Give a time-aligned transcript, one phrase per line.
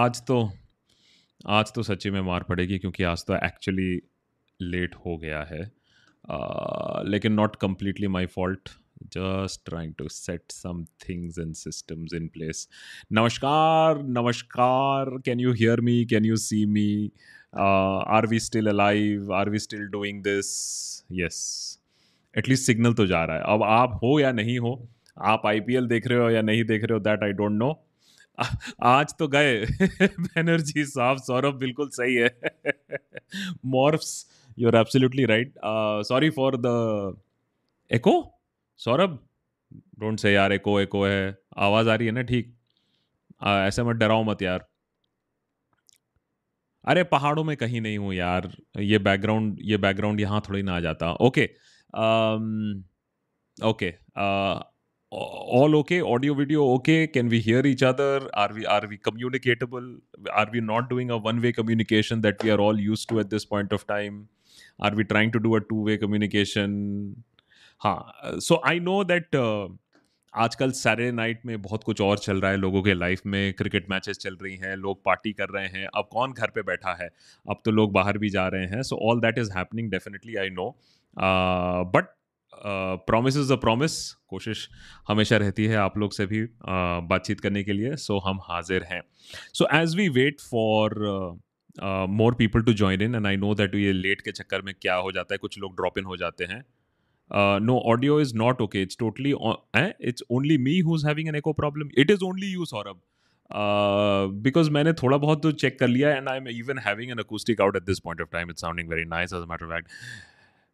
[0.00, 0.36] आज तो
[1.48, 4.00] आज तो सच्ची में मार पड़ेगी क्योंकि आज तो एक्चुअली
[4.60, 5.60] लेट हो गया है।
[7.10, 8.68] लेकिन not completely my fault
[9.06, 12.68] just trying to set some things and systems in place
[13.12, 17.10] नमस्कार नमस्कार can you hear me can you see me
[17.58, 20.48] are we still alive are we still doing this
[21.12, 21.42] yes
[22.34, 24.88] at least signal तो जा रहा है। अब आप हो या नहीं हो,
[25.18, 27.72] आप आईपीएल देख रहे हो या नहीं देख रहे हो दैट आई डोंट नो
[28.82, 29.56] आज तो गए।
[30.38, 32.30] एनर्जी साफ़ सौरभ बिल्कुल सही है।
[33.66, 34.26] Morphs
[34.58, 35.54] you are absolutely right
[36.08, 36.66] sorry for the
[37.90, 38.40] echo
[38.76, 39.18] Saurabh
[39.98, 42.56] don't say यार एको एको है। आवाज़ आ रही है ना ठीक?
[43.42, 44.68] uh, ऐसे मत डराओ मत यार।
[46.84, 50.80] अरे पहाड़ों में कहीं नहीं हूँ यार। ये बैकग्राउंड ये बैकग्राउंड यहाँ थोड़ी ना आ
[50.80, 51.56] जाता। Okay okay.
[53.66, 53.94] Okay
[55.12, 59.96] all okay audio video okay can we hear each other are we are we communicatable
[60.32, 63.28] are we not doing a one way communication that we are all used to at
[63.28, 64.28] this point of time
[64.78, 66.78] are we trying to do a two way communication
[67.80, 69.36] हाँ so I know that
[70.34, 73.88] आजकल Saturday night में बहुत कुछ और चल रहा है लोगों के लाइफ में क्रिकेट
[73.90, 77.08] मैचेस चल रही हैं लोग पार्टी कर रहे हैं अब कौन घर पे बैठा है
[77.50, 80.50] अब तो लोग बाहर भी जा रहे हैं so all that is happening definitely I
[80.50, 80.68] know
[81.94, 82.12] but
[82.62, 83.92] promise is a promise
[84.28, 84.68] कोशिश
[85.08, 88.38] हमेशा रहती है आप लोग से भी uh, बातचीत करने के लिए सो so हम
[88.42, 89.02] हाजिर हैं।
[89.54, 90.94] So as we wait for
[92.10, 94.94] more people to join in and I know that ये लेट के चक्कर में क्या
[94.94, 96.64] हो जाता है कुछ लोग ड्रॉप इन हो जाते हैं।
[97.60, 99.34] No audio is not okay it's totally
[100.08, 103.00] it's only me who is having an echo problem it is only you Saurabh
[104.42, 107.60] because मैंने थोड़ा बहुत तो चेक कर लिया and I am even having an acoustic
[107.60, 109.88] out at this point of time it's sounding very nice as matter fact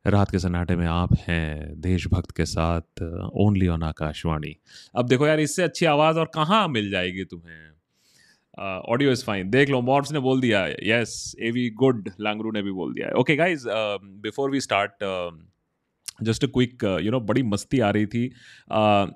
[0.06, 3.02] रात के सन्नाटे में आप हैं देशभक्त के साथ
[3.44, 4.54] ओनली ऑन आकाशवाणी।
[4.96, 7.64] अब देखो यार इससे अच्छी आवाज़ और कहाँ मिल जाएगी तुम्हें?
[8.92, 12.62] ऑडियो इज़ फाइन देख लो मॉर्स ने बोल दिया यस ए वी गुड लांगरू ने
[12.62, 13.64] भी बोल दिया। Okay guys
[14.22, 15.04] before we start
[16.22, 19.10] just a quick you know बड़ी मस्ती आ रही थी। uh,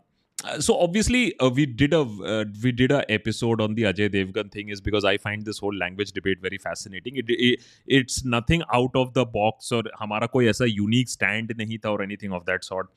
[0.59, 4.51] so obviously uh, we did a uh, we did a episode on the Ajay Devgan
[4.51, 7.17] thing is because I find this whole language debate very fascinating.
[7.17, 11.79] It, it it's nothing out of the box और हमारा कोई ऐसा unique stand नहीं
[11.79, 12.89] था और anything of that sort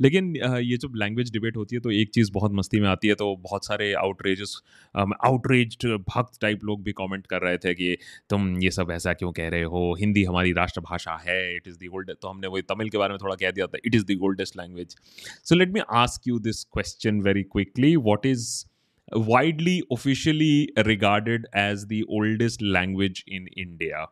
[0.00, 3.08] लेकिन uh, ये जब लैंग्वेज डिबेट होती है तो एक चीज़ बहुत मस्ती में आती
[3.08, 4.56] है तो बहुत सारे आउटरेजेस
[4.96, 7.96] आउटरेज भक्त टाइप लोग भी कमेंट कर रहे थे कि
[8.30, 9.96] तुम ये सब ऐसा क्यों कह रहे हो?
[10.00, 13.18] हिंदी हमारी राष्ट्रभाषा है इट इज़ दी ओल्ड तो हमने वही तमिल के बारे में
[13.22, 14.96] थोड़ा कह दिया था it is the oldest language
[15.44, 17.97] so let me ask you this question question very quickly.
[17.97, 18.65] What is
[19.11, 24.07] widely officially regarded as the oldest language in India?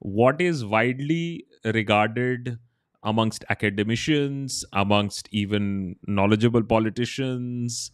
[0.00, 2.58] What is widely regarded
[3.02, 7.92] amongst academicians, amongst even knowledgeable politicians?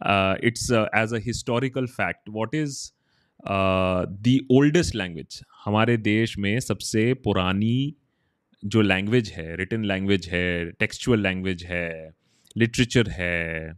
[0.00, 2.28] Uh, it's uh, as a historical fact.
[2.28, 2.92] What is
[3.46, 5.42] uh, the oldest language?
[5.64, 7.94] हमारे देश में सबसे पुरानी
[8.64, 12.10] जो language है written language है textual language है
[12.55, 13.71] literature है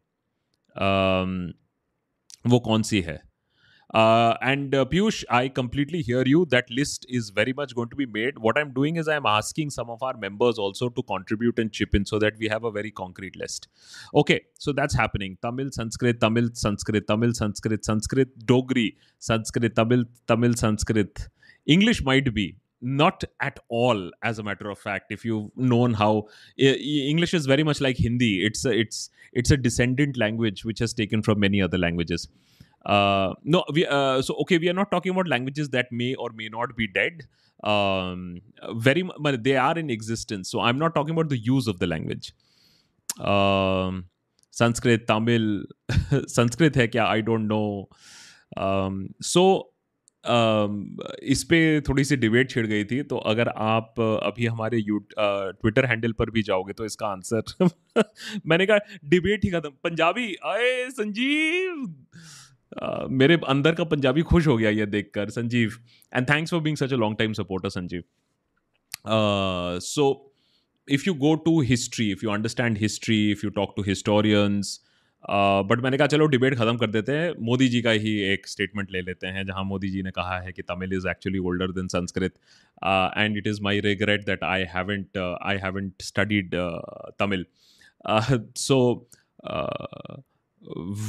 [2.49, 3.19] वो कौन सी है?
[3.89, 8.39] And Piyush I completely hear you that list is very much going to be made
[8.41, 11.59] what I am doing is I am asking some of our members also to contribute
[11.59, 13.69] and chip in so that we have a very concrete list
[14.15, 20.53] okay so that's happening Tamil Sanskrit Tamil Sanskrit Tamil Sanskrit Sanskrit Dogri Sanskrit Tamil Tamil
[20.55, 21.29] Sanskrit
[21.67, 26.27] English might be not at all as a matter of fact if you've known how
[26.57, 28.45] english is very much like hindi.
[28.45, 32.27] It's a, it's it's a descendant language which has taken from many other languages.
[32.85, 36.29] Uh, no we uh, so okay we are not talking about languages that may or
[36.35, 37.27] may not be dead.
[37.63, 38.41] Um,
[38.75, 40.49] very but they are in existence.
[40.49, 42.33] So i'm not talking about the use of the language.
[43.19, 44.05] Um,
[44.51, 45.65] sanskrit tamil
[46.27, 47.05] sanskrit hai kya?
[47.05, 47.89] I don't know.
[48.55, 49.69] Um, so
[50.29, 55.85] इस पर थोड़ी सी debate छिड़ गई थी तो अगर आप अभी हमारे यू ट्विटर
[55.85, 57.69] हैंडल पर भी जाओगे तो इसका आंसर
[58.47, 61.95] मैंने कहा डिबेट ही खत्म। पंजाबी, आए संजीव!
[63.11, 65.71] मेरे अंदर का पंजाबी खुश हो गया ये देखकर, Sanjeev.
[66.13, 68.03] And thanks for being such a long time supporter Sanjeev
[69.79, 70.33] so
[70.87, 74.79] if you go to history if you understand history if you talk to historians
[75.29, 78.91] but मैंने कहा, चलो डिबेट खत्म कर देते हैं। मोदी जी का ही एक स्टेटमेंट
[78.91, 81.87] ले लेते हैं, जहाँ मोदी जी ने कहा है कि Tamil is actually older than
[81.87, 82.33] Sanskrit.
[83.17, 86.55] And it is my regret that I haven't I haven't studied
[87.19, 87.45] Tamil.
[88.57, 89.09] So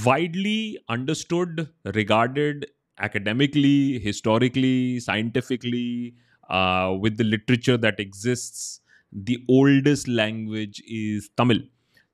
[0.04, 2.66] widely understood regarded
[2.98, 5.88] academically historically scientifically
[7.02, 8.82] with the literature that exist
[9.12, 11.62] the oldest language is Tamil.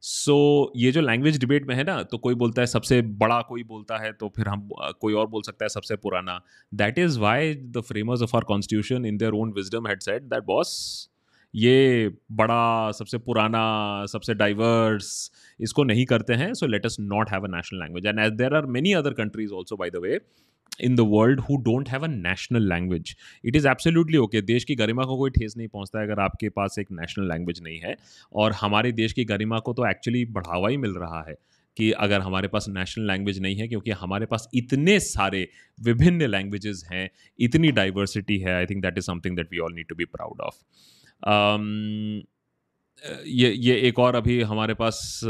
[0.05, 0.33] So
[0.65, 3.63] so, ये जो language debate में है ना तो कोई बोलता है सबसे बड़ा कोई
[3.65, 4.69] बोलता है तो फिर हम
[5.01, 6.39] कोई और बोल सकता है सबसे पुराना।
[6.73, 10.45] That is why the framers of our constitution in their own wisdom had set that
[10.45, 10.75] boss
[11.55, 13.65] ये बड़ा सबसे पुराना
[14.07, 15.31] सबसे डाइवर्स
[15.61, 18.55] इसको नहीं करते हैं so let us not have a national language and as there
[18.55, 20.21] are many other countries also by the way
[20.81, 24.75] in the world who don't have a national language it is absolutely okay देश की
[24.75, 27.97] गरिमा को कोई ठेस नहीं पहुँचता है अगर आपके पास एक नेशनल लैंग्वेज नहीं है।
[28.35, 31.37] और हमारे देश की गरिमा को तो एक्चुअली बढ़ावा ही मिल रहा है
[31.77, 35.49] कि अगर हमारे पास नेशनल लैंग्वेज नहीं है, क्योंकि हमारे पास इतने सारे
[35.79, 39.87] विभिन्न लैंग्वेजेस हैं, इतनी डाइवर्सिटी है I think that is something that we all need
[39.89, 40.55] to be proud of
[43.29, 45.21] ये ये एक और अभी हमारे पास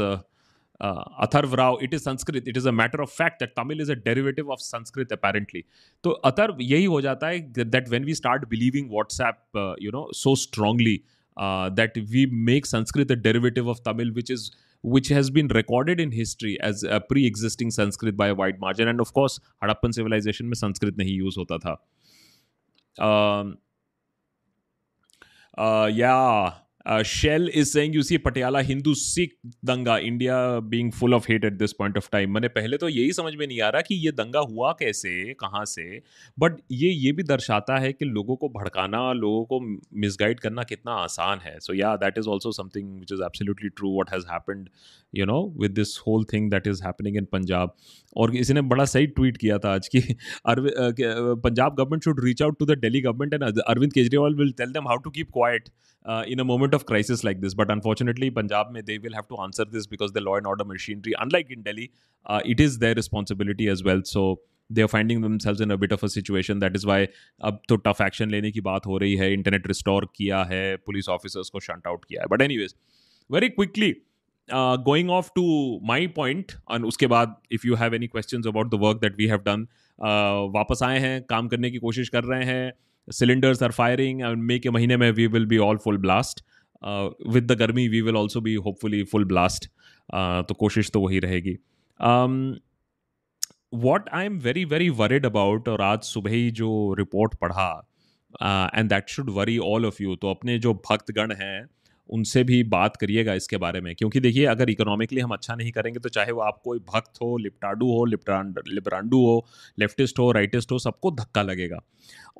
[0.80, 3.94] Atharv Rao it is Sanskrit it is a matter of fact that Tamil is a
[4.04, 5.64] derivative of Sanskrit apparently
[6.04, 10.34] तो अथर्व यही हो जाता है that when we start believing WhatsApp you know so
[10.44, 11.00] strongly
[11.80, 14.50] that we make Sanskrit a derivative of Tamil which is
[14.84, 18.88] which has been recorded in history as a pre-existing Sanskrit by a wide margin.
[18.88, 21.74] And of course, Harappan civilization में संस्कृत नहीं use होता था.
[22.98, 23.58] Um,
[25.58, 26.52] uh, yeah,
[26.85, 29.31] Uh, is is you see Patiala Hindu Sikh
[29.65, 33.13] दंगा India being full of hate at this point of time मैंने पहले तो यही
[33.13, 35.85] समझ में नहीं आ रहा कि ये दंगा हुआ कैसे कहाँ से
[36.39, 39.59] बट ये ये भी दर्शाता है कि लोगों को भड़काना लोगों को
[39.99, 43.91] मिसगाइड करना कितना आसान है। So yeah that is also something which is absolutely true
[43.91, 44.69] what has happened
[45.13, 47.75] you know with this whole thing that is happening in Punjab
[48.17, 50.01] और किसी ने बड़ा सही ट्वीट किया था आज की
[50.47, 54.87] Punjab government should reach out to the Delhi government and Arvind Kejriwal will tell them
[54.87, 55.69] how to keep quiet
[56.05, 57.54] in a moment of crisis like this.
[57.54, 60.64] But unfortunately, Punjab mein they will have to answer this because the law and order
[60.64, 61.90] machinery, unlike in Delhi,
[62.26, 64.02] uh, it is their responsibility as well.
[64.04, 64.40] So
[64.70, 66.58] they are finding themselves in a bit of a situation.
[66.58, 67.00] That is why
[67.40, 71.08] अब तो tough action लेने की बात हो रही है internet restore किया है पुलिस
[71.08, 72.58] ऑफिसर्स को शंट आउट किया है but any
[73.30, 73.94] very quickly
[74.88, 75.44] going off to
[75.86, 79.26] my point और उसके बाद if you have any question about the work that we
[79.26, 79.66] have done
[80.54, 82.72] वापस आए हैं काम करने की कोशिश कर रहे हैं
[83.08, 86.44] सिलेंडर्स आर फायरिंग मे के महीने में we will be all full blast
[86.85, 89.65] with the garmi we will also be hopefully full blast
[90.47, 91.57] तो कोशिश तो वही रहेगी।
[93.73, 97.71] What I am very very worried about और आज सुबह ही जो रिपोर्ट पढ़ा
[98.75, 101.67] and that should worry all of you तो अपने जो भक्तगण हैं,
[102.09, 105.99] उनसे भी बात करिएगा इसके बारे में। क्योंकि देखिए, अगर इकोनॉमिकली हम अच्छा नहीं करेंगे
[105.99, 109.45] तो चाहे वो आप कोई भक्त हो, लिप्टाडू हो लिप्टांड लिब्रांडू हो
[109.79, 111.79] लेफ्टिस्ट हो राइटिस्ट हो, सबको धक्का लगेगा।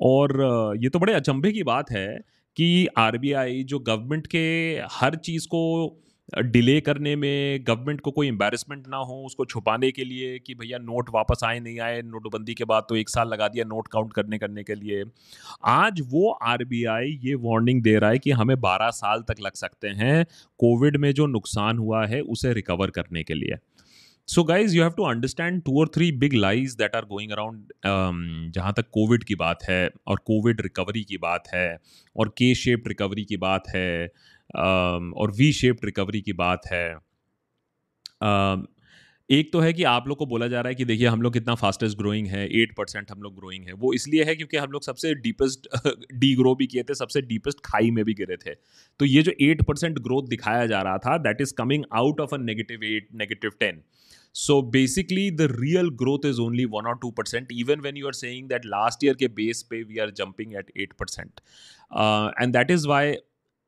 [0.02, 2.08] और ये तो बड़े अचंभे की बात है
[2.56, 6.02] कि आरबीआई जो गवर्नमेंट के हर चीज़ को
[6.38, 10.78] डिले करने में, गवर्नमेंट को कोई एम्बेरसमेंट ना हो, उसको छुपाने के लिए कि भैया
[10.78, 14.12] नोट वापस आए, नहीं आए, नोटबंदी के बाद तो एक साल लगा दिया नोट काउंट
[14.12, 15.04] करने करने के लिए।
[15.64, 19.88] आज वो आरबीआई ये वार्निंग दे रहा है कि हमें 12 साल तक लग सकते
[19.88, 20.26] हैं
[20.58, 23.56] कोविड में जो नुकसान हुआ है, उसे रिकवर करने के लिए।
[24.28, 27.72] So guys you have to understand two और three big lies that are going around
[28.54, 31.78] जहाँ तक कोविड की बात है और कोविड रिकवरी की बात है
[32.16, 36.96] और के शेप्ड रिकवरी की बात है um, और वी शेप्ड रिकवरी की बात है।
[38.24, 38.66] Um,
[39.30, 41.32] एक तो है कि आप लोग को बोला जा रहा है कि देखिए हम लोग
[41.32, 44.70] कितना फास्टेस्ट ग्रोइंग है एट परसेंट हम लोग ग्रोइंग है। वो इसलिए है क्योंकि हम
[44.70, 45.68] लोग सबसे डीपेस्ट
[46.14, 48.54] डी ग्रो भी किए थे सबसे डीपेस्ट खाई में भी गिरे थे।
[49.00, 52.34] तो ये जो एट परसेंट ग्रोथ दिखाया जा रहा था that is coming out of
[52.34, 53.82] a negative eight negative ten
[54.35, 57.51] So basically, the real growth is only one or two percent.
[57.51, 60.71] Even when you are saying that last year के base पे we are jumping at
[60.75, 61.41] eight percent,
[61.91, 63.03] uh, and that is why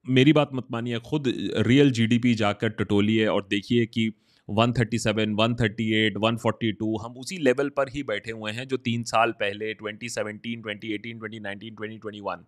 [0.06, 1.28] मेरी बात मत मानिए खुद
[1.68, 4.12] real GDP जाकर टटोलिए और देखिए कि
[4.50, 9.74] 137, 138, 142 हम उसी लेवल पर ही बैठे हुए हैं जो तीन साल पहले
[9.74, 12.44] 2017, 2018, 2019, 2021.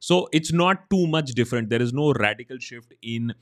[0.00, 1.70] So it's not too much different.
[1.70, 3.32] There is no radical shift in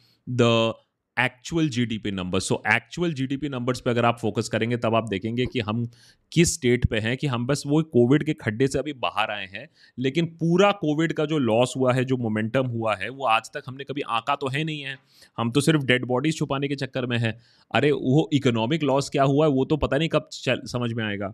[0.42, 0.72] the
[1.19, 5.45] actual GDP number so actual GDP numbers पे अगर आप फोकस करेंगे, तब आप देखेंगे
[5.45, 5.89] कि हम
[6.31, 9.45] किस स्टेट पे हैं, कि हम बस वो कोविड के खड्डे से अभी बाहर आए
[9.45, 13.51] हैं, लेकिन पूरा कोविड का जो लॉस हुआ है, जो मोमेंटम हुआ है, वो आज
[13.53, 14.97] तक हमने कभी आंका तो है नहीं है।
[15.37, 17.39] हम तो सिर्फ़ डेड बॉडीज छुपाने के चक्कर में है।
[17.71, 21.33] अरे, वो इकोनॉमिक लॉस क्या हुआ है, वो तो पता नहीं कब समझ में आएगा।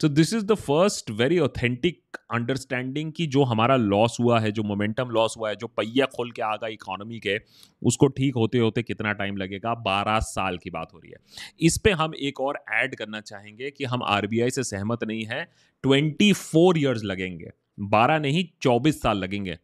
[0.00, 4.62] तो this is the first very authentic understanding कि जो हमारा लॉस हुआ है, जो
[4.62, 7.40] मोमेंटम लॉस हुआ है, जो पहिया खोल के आ गया इकोनॉमी के,
[7.82, 9.74] उसको ठीक होते होते कितना टाइम लगेगा?
[9.74, 11.16] बारह साल की बात हो रही है।
[11.60, 15.48] इस पर हम एक और ऐड करना चाहेंगे कि हम आरबीआई से सहमत नहीं है।
[15.82, 19.58] ट्वेंटी फोर ईयर्स लगेंगे। बारह नहीं, चौबीस साल लगेंगे।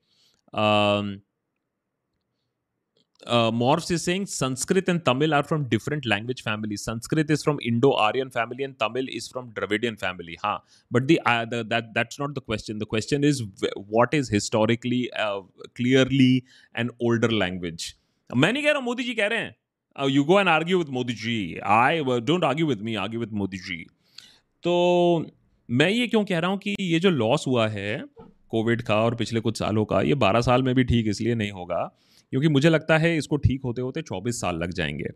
[3.54, 7.90] Morphs is saying Sanskrit and Tamil are from different language family Sanskrit is from Indo
[8.00, 10.56] Aryan family and Tamil is from Dravidian family हाँ
[10.90, 13.42] but that that's not the question the question is
[13.90, 16.36] what is historically clearly
[16.74, 17.94] and older language
[18.30, 21.12] मैं नहीं कह रहा मोदी जी कह रहे हैं you go and argue with Modi
[21.16, 21.38] ji
[21.72, 23.84] I don't argue with me argue with Modi ji
[24.62, 24.72] तो
[25.68, 28.02] मैं ये क्यों कह रहा हूँ कि ये जो लॉस हुआ है
[28.50, 31.50] कोविड का और पिछले कुछ सालों का ये बारह साल में भी ठीक इसलिए नहीं
[31.50, 31.82] होगा
[32.30, 35.08] क्योंकि मुझे लगता है इसको ठीक होते होते चौबीस साल लग जाएँगे।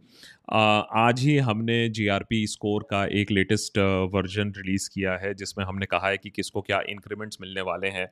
[1.00, 3.79] आज ही हमने जीआरपी स्कोर का एक लेटेस्ट
[4.14, 8.07] वर्जन रिलीज़ किया है जिसमें हमने कहा है कि किसको क्या इंक्रीमेंट्स मिलने वाले हैं।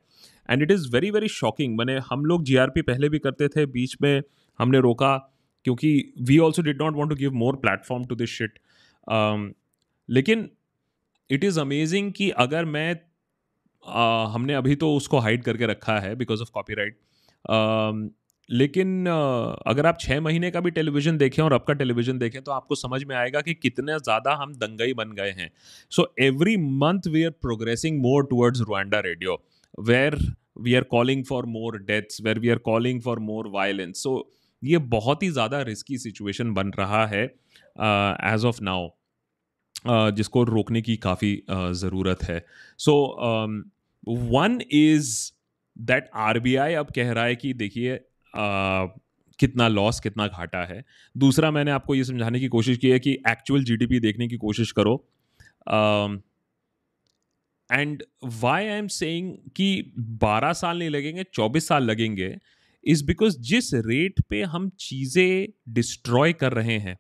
[0.51, 3.97] And it is very very shocking मैंने हम लोग जीआरपी पहले भी करते थे बीच
[4.03, 4.23] में
[4.59, 5.17] हमने रोका
[5.65, 8.59] क्योंकि we also did not want to give more platform to this shit
[10.09, 10.51] लेकिन
[11.31, 13.01] इट इज़ अमेजिंग कि अगर मैं
[13.87, 16.99] आ, हमने अभी तो उसको हाइड करके रखा है बिकॉज़ ऑफ़ कॉपी राइट
[18.51, 19.07] लेकिन
[19.67, 23.03] अगर आप छः महीने का भी टेलीविज़न देखें और आपका टेलीविज़न देखें तो आपको समझ
[23.05, 25.51] में आएगा कि कितने ज़्यादा हम दंगई बन गए हैं।
[25.93, 29.43] So every month we are progressing more towards Rwanda radio
[29.79, 30.19] where
[30.61, 34.31] we are calling for more deaths where we are calling for more violence so
[34.63, 38.89] ये बहुत ही ज़्यादा रिस्की सिचुएशन बन रहा है एज ऑफ़ नाउ
[40.13, 42.45] जिसको रोकने की काफ़ी uh, ज़रूरत है।
[42.79, 42.95] So
[44.07, 45.11] one is
[45.77, 47.99] that RBI अब कह रहा है कि देखिए
[48.35, 50.83] कितना लॉस कितना घाटा है।
[51.15, 54.73] दूसरा मैंने आपको ये समझाने की कोशिश की है कि एक्चुअल जीडीपी देखने की कोशिश
[54.73, 54.95] करो।
[57.71, 62.35] And why I am saying कि 12 साल नहीं लगेंगे 24 साल लगेंगे
[62.85, 66.97] इज़ बिकॉज़ जिस रेट पे हम चीज़ें डिस्ट्रॉय कर रहे हैं,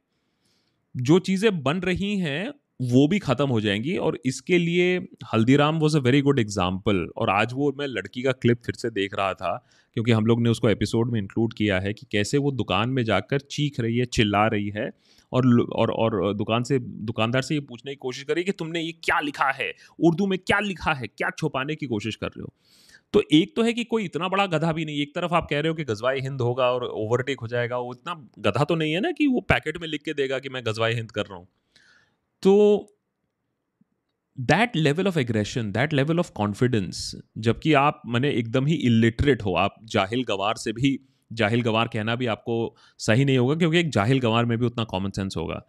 [0.95, 4.99] जो चीज़ें बन रही हैं वो भी ख़त्म हो जाएँगी और इसके लिए
[5.35, 8.91] Haldiram was a very good example और आज वो, मैं लड़की का क्लिप फिर से
[8.91, 9.57] देख रहा था
[9.97, 13.03] क्योंकि हम लोग ने उसको एपिसोड में इंक्लूड किया है कि कैसे वो दुकान में
[13.05, 14.91] जाकर चीख रही है, चिल्ला रही है
[15.33, 18.93] और और और दुकान से, दुकानदार से ये पूछने की कोशिश करी कि तुमने ये
[19.05, 19.73] क्या लिखा है?
[20.01, 21.07] उर्दू में क्या लिखा है?
[21.09, 22.53] क्या छुपाने की कोशिश कर रहे हो?
[23.15, 25.61] तो एक तो है कि कोई इतना बड़ा गधा भी नहीं, एक तरफ़ आप कह
[25.61, 28.93] रहे हो कि गजवाई हिंद होगा और ओवरटेक हो जाएगा, वो इतना गधा तो नहीं
[28.93, 31.39] है ना कि वो पैकेट में लिख के देगा कि मैं गजवाई हिंद कर रहा
[31.39, 31.49] हूँ।
[32.43, 32.95] तो
[34.39, 39.55] that level of aggression that level of confidence जबकि आप मैंने एकदम ही इलिटरेट हो,
[39.55, 40.99] आप जाहिल गवार से भी,
[41.31, 44.85] जाहिल गवार कहना भी आपको सही नहीं होगा, क्योंकि एक जाहिल गवार में भी उतना
[44.85, 45.63] कॉमन सेंस होगा।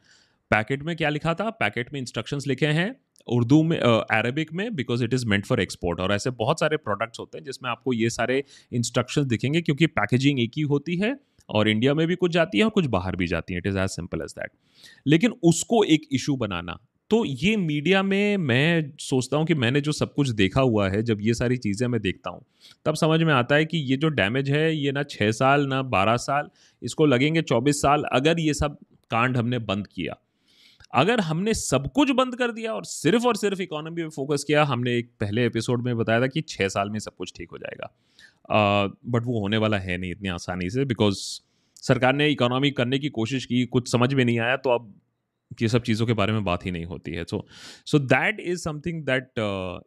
[0.51, 1.49] पैकेट में क्या लिखा था?
[1.49, 2.95] पैकेट में इंस्ट्रक्शंस लिखे हैं
[3.27, 7.19] उर्दू में अरबिक में because it is meant for export और ऐसे बहुत सारे प्रोडक्ट्स
[7.19, 11.13] होते हैं जिसमें आपको ये सारे इंस्ट्रक्शंस दिखेंगे, क्योंकि पैकेजिंग एक ही होती है
[11.49, 13.77] और इंडिया में भी कुछ जाती है और कुछ बाहर भी जाती है। It is
[13.77, 14.51] as simple as that
[15.07, 16.77] लेकिन उसको एक इशू बनाना।
[17.11, 21.01] तो ये मीडिया में मैं सोचता हूँ कि मैंने जो सब कुछ देखा हुआ है,
[21.03, 22.41] जब ये सारी चीज़ें मैं देखता हूँ,
[22.85, 25.81] तब समझ में आता है कि ये जो डैमेज है, ये ना छः साल, ना
[25.81, 26.49] बारह साल,
[26.81, 28.77] इसको लगेंगे चौबीस साल, अगर ये सब
[29.11, 30.17] कांड हमने बंद किया।
[30.93, 34.63] अगर हमने सब कुछ बंद कर दिया और सिर्फ़ और सिर्फ़ इकोनॉमी पे फोकस किया,
[34.63, 37.57] हमने एक पहले एपिसोड में बताया था कि छः साल में सब कुछ ठीक हो
[37.57, 37.91] जाएगा।
[39.05, 41.17] बट वो होने वाला है नहीं इतनी आसानी से बिकॉज़
[41.83, 44.93] सरकार ने इकोनॉमी करने की कोशिश की, कुछ समझ में नहीं आया तो अब
[45.51, 47.45] ये सब चीज़ों के बारे में बात ही नहीं होती है। So
[47.87, 49.39] so that is something that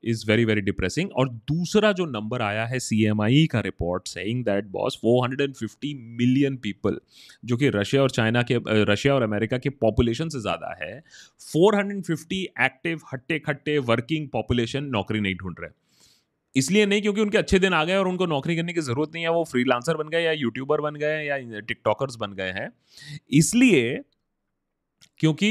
[0.04, 4.08] is very very depressing और दूसरा जो नंबर आया है सी एम आई का report
[4.08, 6.98] saying that boss 450 million people
[7.44, 11.02] जो कि रशिया और चाइना के रशिया और अमेरिका के पॉपुलेशन से ज़्यादा है
[11.42, 15.70] 450 एक्टिव हट्टे खट्टे वर्किंग पॉपुलेशन नौकरी नहीं ढूंढ रहे।
[16.56, 19.22] इसलिए नहीं क्योंकि उनके अच्छे दिन आ गए और उनको नौकरी करने की ज़रूरत नहीं
[19.24, 22.68] है, वो फ्रीलांसर बन गए या यूट्यूबर बन गए या टिकटॉकर्स बन गए हैं।
[23.32, 24.00] इसलिए
[25.18, 25.50] क्योंकि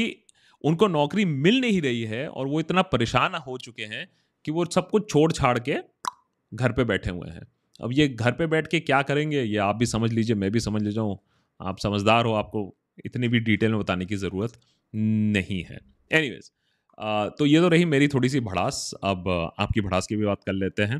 [0.64, 4.06] उनको नौकरी मिल नहीं रही है और वो इतना परेशान हो चुके हैं
[4.44, 5.76] कि वो सब कुछ छोड़ छाड़ के
[6.52, 7.46] घर पे बैठे हुए हैं।
[7.80, 10.60] अब ये घर पे बैठ के क्या करेंगे, ये आप भी समझ लीजिए, मैं भी
[10.60, 11.18] समझ ले जाऊँ
[11.60, 12.74] आप समझदार हो, आपको
[13.06, 14.58] इतनी भी डिटेल में बताने की ज़रूरत
[14.94, 15.78] नहीं है।
[16.10, 16.50] एनीवेज
[17.38, 19.28] तो ये तो रही मेरी थोड़ी सी भड़ास। अब
[19.58, 20.96] आपकी भड़ास की भी बात कर लेते हैं।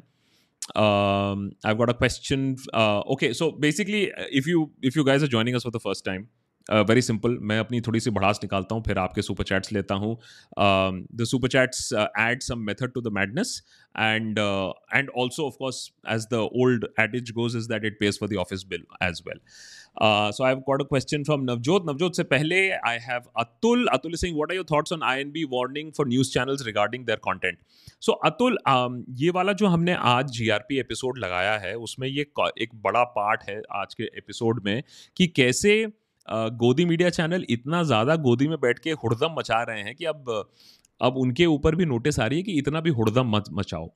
[1.66, 2.54] I got a question
[3.08, 6.26] okay so basically if you if you guys are joining us for the first time
[6.70, 10.14] very simple मैं अपनी थोड़ी सी भड़ास निकालता हूँ, फिर आपके सुपर चैट्स लेता हूँ।
[10.58, 13.62] The super chats add some method to the madness
[13.94, 14.38] and
[14.94, 18.64] and also of course as the old adage goes is that it pays for the office
[18.68, 19.40] bill as well
[20.32, 24.14] so I have got a question from Navjot Navjot से पहले I have Atul Atul
[24.14, 27.18] Singh what are your thoughts on I N B warning for news channels regarding their
[27.24, 27.58] content
[28.02, 28.58] so Atul
[29.20, 32.26] ये वाला जो हमने आज जी R P episode लगाया है, उसमें ये
[32.62, 34.82] एक बड़ा पार्ट है आज के एपिसोड में
[35.16, 35.74] कि कैसे
[36.28, 40.30] गोदी मीडिया चैनल इतना ज़्यादा गोदी में बैठ के हुड़दम मचा रहे हैं कि अब
[41.00, 43.88] अब उनके ऊपर भी नोटिस आ रही है कि इतना भी हुड़दम मत मचाओ।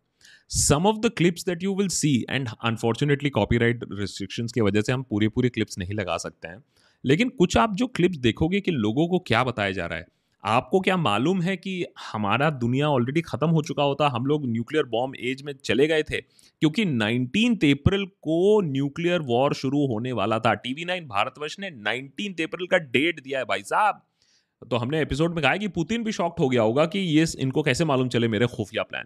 [0.51, 4.93] Some of the clips that you will see and unfortunately copyright restrictions की वजह से
[4.93, 6.63] हम पूरी पूरी क्लिप्स नहीं लगा सकते हैं।
[7.05, 10.07] लेकिन कुछ आप जो क्लिप्स देखोगे कि लोगों को क्या बताया जा रहा है
[10.47, 14.09] आपको क्या मालूम है कि हमारा दुनिया ऑलरेडी ख़त्म हो चुका होता?
[14.09, 19.55] हम लोग न्यूक्लियर बॉम्ब एज में चले गए थे, क्योंकि नाइनटीन अप्रैल को न्यूक्लियर वॉर
[19.55, 23.63] शुरू होने वाला था। टीवी नाइन भारतवर्ष ने नाइनटीन अप्रैल का डेट दिया है भाई
[23.65, 24.01] साहब।
[24.63, 27.63] तो हमने एपिसोड में कहा कि पुतिन भी शॉक्ट हो गया होगा कि ये इनको
[27.63, 29.05] कैसे मालूम चले मेरे खुफिया प्लान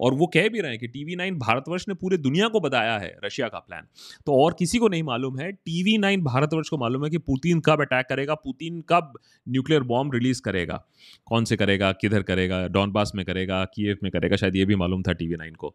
[0.00, 2.96] और वो कह भी रहे हैं कि टीवी नाइन भारतवर्ष ने पूरे दुनिया को बताया
[2.98, 3.86] है रशिया का प्लान
[4.26, 7.60] तो और किसी को नहीं मालूम है टीवी नाइन भारतवर्ष को मालूम है कि पुतिन
[7.60, 9.12] कब अटैक करेगा, पुतिन कब
[9.46, 10.82] न्यूक्लियर बॉम्ब रिलीज़ करेगा,
[11.26, 15.02] कौन से करेगा, किधर करेगा डॉनबास में करेगा कीव में करेगा, शायद ये भी मालूम
[15.02, 15.74] था टीवी नाइन को।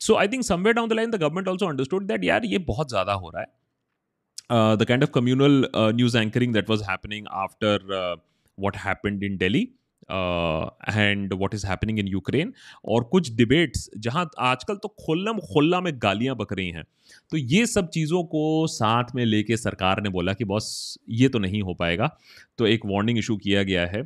[0.00, 2.88] So I think somewhere down the line the government also understood that यार ये बहुत
[2.88, 8.18] ज़्यादा हो रहा है। The kind of communal news anchoring that was happening after
[8.62, 9.66] what happened in Delhi
[10.10, 12.52] and what is happening in Ukraine
[12.84, 16.84] और कुछ debates जहाँ आजकल तो खुल्लम खुल्ला में गालियाँ बक रही हैं।
[17.30, 21.38] तो ये सब चीज़ों को साथ में लेके सरकार ने बोला कि बॉस ये तो
[21.38, 22.10] नहीं हो पाएगा।
[22.58, 24.02] तो एक वार्निंग इशू किया गया है।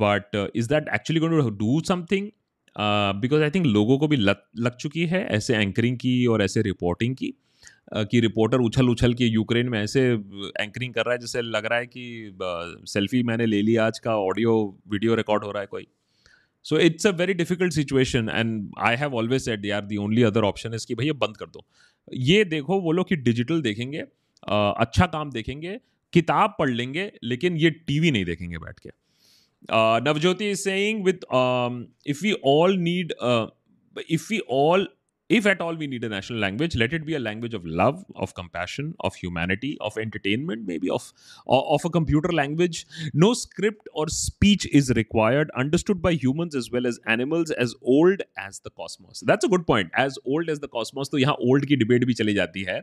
[0.00, 2.30] But is that actually going to do something
[3.20, 6.62] because I think लोगों को भी लग लग चुकी है ऐसे एंकरिंग की और ऐसे
[6.62, 7.32] रिपोर्टिंग की।
[7.94, 11.78] कि रिपोर्टर उछल उछल के यूक्रेन में ऐसे एंकरिंग कर रहा है जैसे लग रहा
[11.78, 12.36] है कि
[12.88, 14.54] सेल्फी मैंने ले ली आज का, ऑडियो,
[14.90, 15.86] वीडियो रिकॉर्ड हो रहा है कोई।
[16.64, 20.22] So it's a very difficult situation and I have always set said यार दी ओनली
[20.24, 21.64] अदर ऑप्शन है कि भैया बंद कर दो।
[22.12, 25.78] ये देखो, वो लोग कि डिजिटल देखेंगे अच्छा काम देखेंगे,
[26.12, 28.90] किताब पढ़ लेंगे, लेकिन ये टीवी नहीं देखेंगे बैठ के।
[30.02, 31.24] Navjyoti is saying with
[32.06, 33.12] if we all need
[34.10, 34.88] if we all
[35.35, 37.99] if at all we need a national language let it be a language of love
[38.15, 41.05] of compassion of humanity of entertainment maybe of
[41.57, 42.81] of a computer language
[43.13, 48.25] no script or speech is required understood by humans as well as animals as old
[48.47, 51.69] as the cosmos that's a good point as old as the cosmos तो यहाँ old
[51.71, 52.81] की debate भी चली जाती है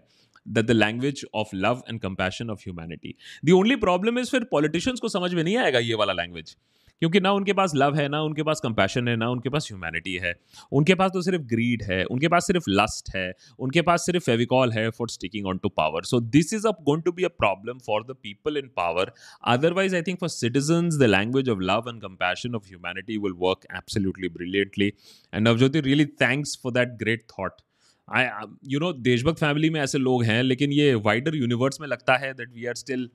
[0.57, 5.01] that the language of love and compassion of humanity the only problem is फिर politicians
[5.01, 6.57] को समझ में नहीं आएगा ये वाला language
[7.04, 10.14] क्योंकि ना उनके पास लव है ना उनके पास कंपैशन है ना उनके पास ह्यूमैनिटी
[10.16, 10.34] है।
[10.72, 14.72] उनके पास तो सिर्फ़ ग्रीड है उनके पास सिर्फ़ लस्ट है उनके पास सिर्फ़ फेविकॉल
[14.72, 17.80] है for sticking on to power so this is a going to be a problem
[17.80, 19.12] for the people in power
[19.48, 23.66] otherwise I think for citizen the language of love and compassion of humanity will work
[23.76, 24.88] absolutely brilliantly
[25.34, 27.62] and Navjyoti really thanks for that great thought
[28.08, 28.28] I
[28.68, 32.34] you know देशभक्त family में ऐसे लोग हैं लेकिन ये wider universe में लगता है
[32.34, 33.10] that we are still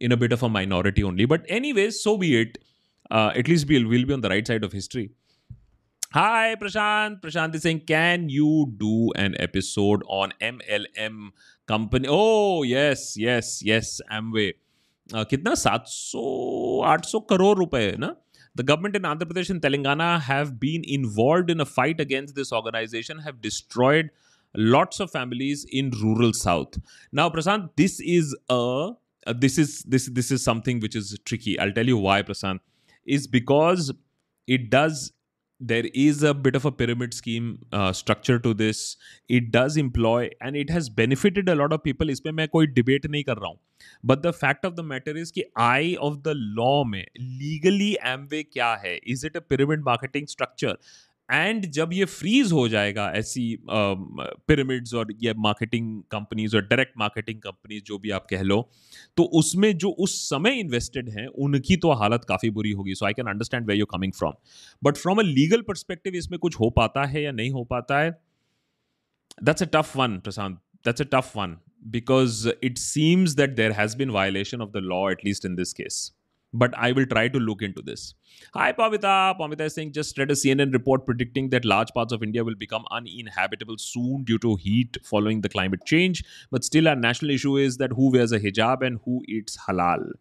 [0.00, 1.24] in a bit of a minority only.
[1.26, 2.58] But anyways, so be it.
[3.11, 5.11] uh, at least we'll, we'll be on the right side of history.
[6.13, 7.21] Hi, Prashant.
[7.21, 11.31] Prashant is saying, can you do an episode on MLM
[11.67, 12.07] company?
[12.09, 14.53] Oh, yes, yes, yes, Amway.
[15.13, 18.15] Uh, कितना 700 800 crore रुपए ना
[18.55, 22.53] the government in Andhra Pradesh and Telangana have been involved in a fight against this
[22.53, 24.09] organization, have destroyed
[24.55, 26.77] lots of families in rural south.
[27.11, 28.93] Now, Prashant, this is a
[29.27, 31.59] uh, this is this this is something which is tricky.
[31.59, 32.59] I'll tell you why, Prashant
[33.05, 33.91] is because
[34.47, 35.11] it does
[35.59, 38.97] there is a bit of a pyramid scheme uh, structure to this
[39.29, 43.07] it does employ and it has benefited a lot of people इसमें मैं कोई debate
[43.09, 43.59] नहीं कर रहा हूँ
[44.03, 47.05] but the fact of the matter is कि eye of the law में
[47.43, 50.75] legally Amway क्या है is it a pyramid marketing structure
[51.30, 57.40] And जब ये फ्रीज हो जाएगा, ऐसी पिरामिड्स और ये मार्केटिंग कंपनीज़ और डायरेक्ट मार्केटिंग
[57.40, 58.60] कंपनीज़ जो भी आप कह लो
[59.16, 63.12] तो उसमें जो उस समय इन्वेस्टेड हैं, उनकी तो हालत काफ़ी बुरी होगी। So I
[63.12, 64.32] can understand where you coming from
[64.82, 68.10] but from a legal perspective इसमें कुछ हो पाता है या नहीं हो पाता है?
[69.44, 71.56] That's a tough one Prashant that's a tough one
[71.88, 76.00] because it seems that there has been violation of the law at least in this case.
[76.52, 78.14] But I will try to look into this.
[78.54, 79.38] Hi, Pavita.
[79.38, 82.54] Pavita is saying just read a CNN report predicting that large parts of India will
[82.54, 86.24] become uninhabitable soon due to heat following the climate change.
[86.50, 90.12] But still, our national issue is that who wears a hijab and who eats halal.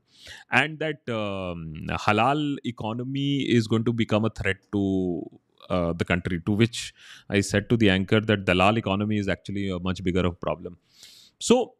[0.52, 5.24] And that um, halal economy is going to become a threat to
[5.70, 6.94] uh, the country, to which
[7.30, 10.78] I said to the anchor that Dalal economy is actually a much bigger problem.
[11.40, 11.76] So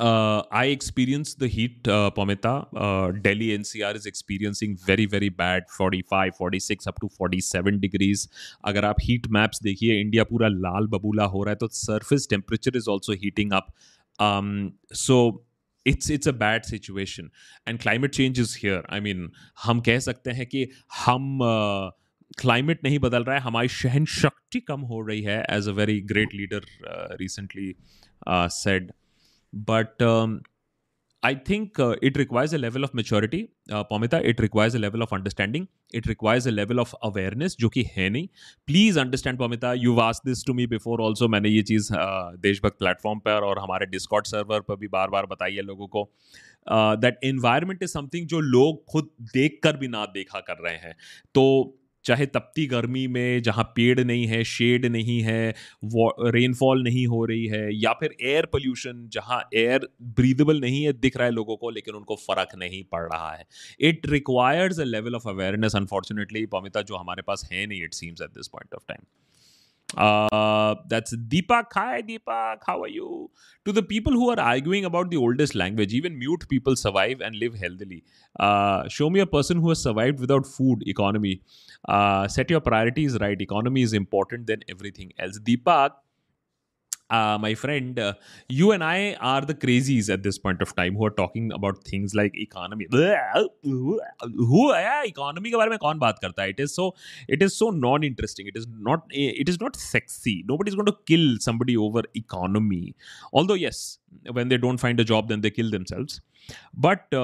[0.00, 2.70] I experience the heat Pomita
[3.12, 7.08] Delhi N C R is experiencing very very bad forty five forty six up to
[7.08, 8.28] forty seven degrees
[8.64, 12.76] अगर आप heat maps देखिए India पूरा लाल बबूला हो रहा है तो surface temperature
[12.76, 13.66] is also heating up
[14.94, 15.46] so
[15.86, 17.30] it's it's a bad situation
[17.68, 19.30] and climate change is here I mean
[19.62, 20.68] हम कह सकते हैं कि
[21.06, 22.06] हम uh,
[22.40, 26.00] क्लाइमेट नहीं बदल रहा है, हमारी शहन शक्ति कम हो रही है as a very
[26.00, 26.62] great leader
[27.20, 27.74] recently
[28.28, 28.92] said
[29.56, 30.02] but
[31.24, 35.66] I think it requires a level of maturity Pomita it requires a level of understanding
[35.94, 38.28] it requires a level of awareness जो कि है नहीं
[38.66, 42.78] please understand Pomita you voiced this to me before also मैंने ये चीज़ uh, देशभक्त
[42.78, 46.12] platform पर और हमारे डिस्कॉट सर्वर पर भी बार बार बताई है लोगों को
[46.70, 50.96] दैट एनवायरमेंट इज़ समथिंग जो लोग खुद देख कर भी ना देखा कर रहे हैं।
[51.34, 51.42] तो
[52.06, 57.46] चाहे तपती गर्मी में जहाँ पेड़ नहीं है, शेड नहीं है रेनफॉल नहीं हो रही
[57.46, 61.70] है, या फिर एयर पोल्यूशन जहाँ एयर ब्रीदेबल नहीं है, दिख रहा है लोगों को,
[61.70, 63.44] लेकिन उनको फ़र्क नहीं पड़ रहा है।
[63.80, 68.22] It requires a level of awareness unfortunately Pomita जो हमारे पास है नहीं it seems
[68.22, 69.04] at this point of time
[69.96, 71.66] Uh, that's Deepak.
[71.74, 72.58] Hi, Deepak.
[72.66, 73.30] How are you?
[73.64, 77.36] To the people who are arguing about the oldest language, even mute people survive and
[77.36, 78.04] live healthily.
[78.38, 81.42] Uh, show me a person who has survived without food, economy.
[81.88, 83.40] Uh, set your priorities right.
[83.40, 85.38] Economy is important than everything else.
[85.38, 85.90] Deepak,
[87.11, 88.13] uh, my friend, uh,
[88.47, 91.83] you and I are the crazies at this point of time who are talking about
[91.83, 92.87] things like economy.
[92.91, 93.99] Who
[94.73, 96.49] yeah, economy के बारे में कौन बात करता है?
[96.55, 96.95] It is so
[97.27, 98.47] it is so non-interesting.
[98.47, 100.43] It is not it is not sexy.
[100.47, 102.95] Nobody is going to kill somebody over economy.
[103.33, 103.99] Although yes,
[104.31, 106.21] when they don't find a job, then they kill themselves.
[106.78, 107.14] But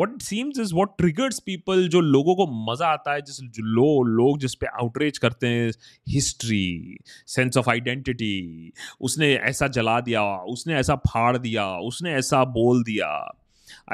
[0.00, 4.02] what seems is what triggers people जो लोगों को मज़ा आता है, जिस जो लो,
[4.02, 5.70] लोग जिस पे आउटरीच करते हैं
[6.08, 10.22] हिस्ट्री सेंस ऑफ़ आइडेंटिटी उसने ऐसा जला दिया,
[10.54, 13.10] उसने ऐसा फाड़ दिया, उसने ऐसा बोल दिया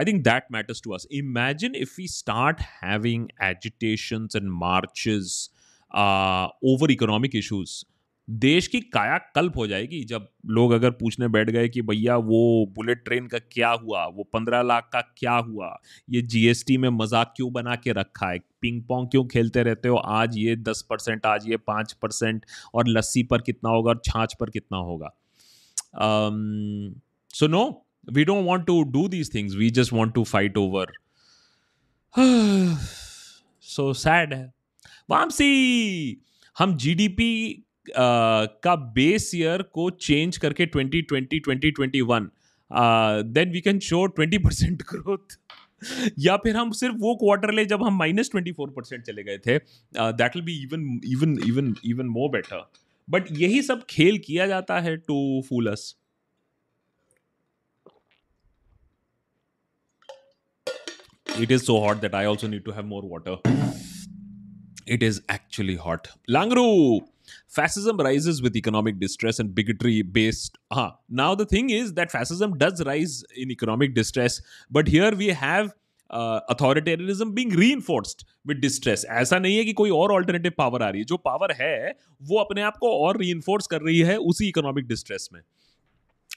[0.01, 1.05] I think that matters to us.
[1.11, 5.51] Imagine if we start having agitations and marches
[6.73, 7.85] over economic issues.
[8.28, 12.72] देश की काया कल्प हो जाएगी जब लोग अगर पूछने बैठ गए कि भैया वो
[12.76, 14.04] बुलेट ट्रेन का क्या हुआ?
[14.06, 15.68] वो पंद्रह लाख का क्या हुआ?
[16.10, 18.38] ये जीएसटी में मज़ाक क्यों बना के रखा है?
[18.60, 19.96] पिंग पोंग क्यों खेलते रहते हो?
[19.96, 24.34] आज ये दस परसेंट, आज ये पाँच परसेंट और लस्सी पर कितना होगा और छाछ
[24.40, 25.10] पर कितना होगा?
[27.34, 27.64] So no
[28.12, 30.92] we don't want to do these things we just want to fight over
[33.64, 34.52] so sad है।
[35.10, 36.22] वामसी
[36.56, 37.64] हम जीडीपी
[37.97, 42.29] का बेस ईयर को चेंज करके 2020 2021
[43.35, 45.38] then we can show 20 percent growth
[46.18, 49.38] या फिर हम सिर्फ़ वो क्वार्टर ले जब हम माइनस ट्वेंटी फोर परसेंट चले गए
[49.38, 49.59] थे
[49.99, 52.64] that will be even even even even more better
[53.11, 55.94] but यही सब खेल किया जाता है to fool us
[61.42, 63.37] it is so hot that I also need to have more water.
[64.87, 66.09] It is actually hot.
[66.29, 67.01] Langru,
[67.58, 70.90] fascism rises with economic distress and bigotry based Uh-huh.
[71.08, 75.72] now the thing is that fascism does rise in economic distress but here we have
[76.10, 76.40] uh,
[77.24, 81.04] being reinforced with distress ऐसा नहीं है कि कोई और alternative power आ रही है
[81.04, 85.28] जो power है वो अपने आप को और रीइंफोर्स कर रही है उसी इकोनॉमिक डिस्ट्रेस
[85.32, 85.40] में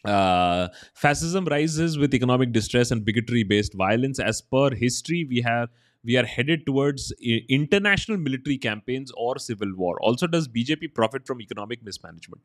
[0.06, 4.20] Uh, fascism rises with economic distress and bigotry based violence.
[4.20, 5.70] As per history, we have
[6.04, 7.12] we are headed towards
[7.50, 10.00] international military campaigns or civil war.
[10.02, 12.42] Also, does BJP profit from economic mismanagement?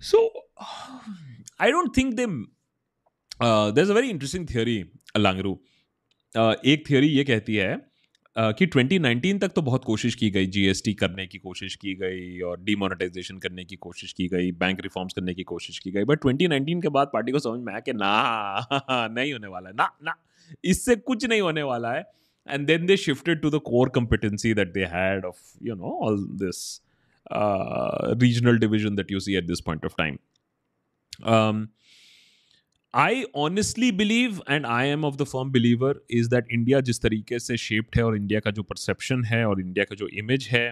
[0.00, 0.30] So,
[1.58, 2.26] I don't think they.
[3.40, 5.58] Uh, there's a very interesting theory, Langru.
[6.34, 7.76] Uh, एक theory ये कहती है
[8.36, 12.40] uh, कि 2019 तक तो बहुत कोशिश की गई जीएसटी करने की कोशिश की गई
[12.40, 16.26] और डीमोनेटाइजेशन करने की कोशिश की गई बैंक रिफॉर्म्स करने की कोशिश की गई बट
[16.26, 19.90] 2019 के बाद पार्टी को समझ में आया कि ना नहीं होने वाला है ना
[20.04, 20.16] ना
[20.64, 22.04] इससे कुछ नहीं होने वाला है
[22.45, 26.17] and then they shifted to the core competency that they had of you know all
[26.43, 26.81] this
[27.31, 30.19] uh, regional division that you see at this point of time
[31.23, 31.69] um,
[32.93, 37.39] I honestly believe and I am of the firm believer is that India जिस तरीके
[37.39, 40.71] से shaped है और India का जो perception है और India का जो इमेज है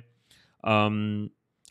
[0.63, 1.29] um,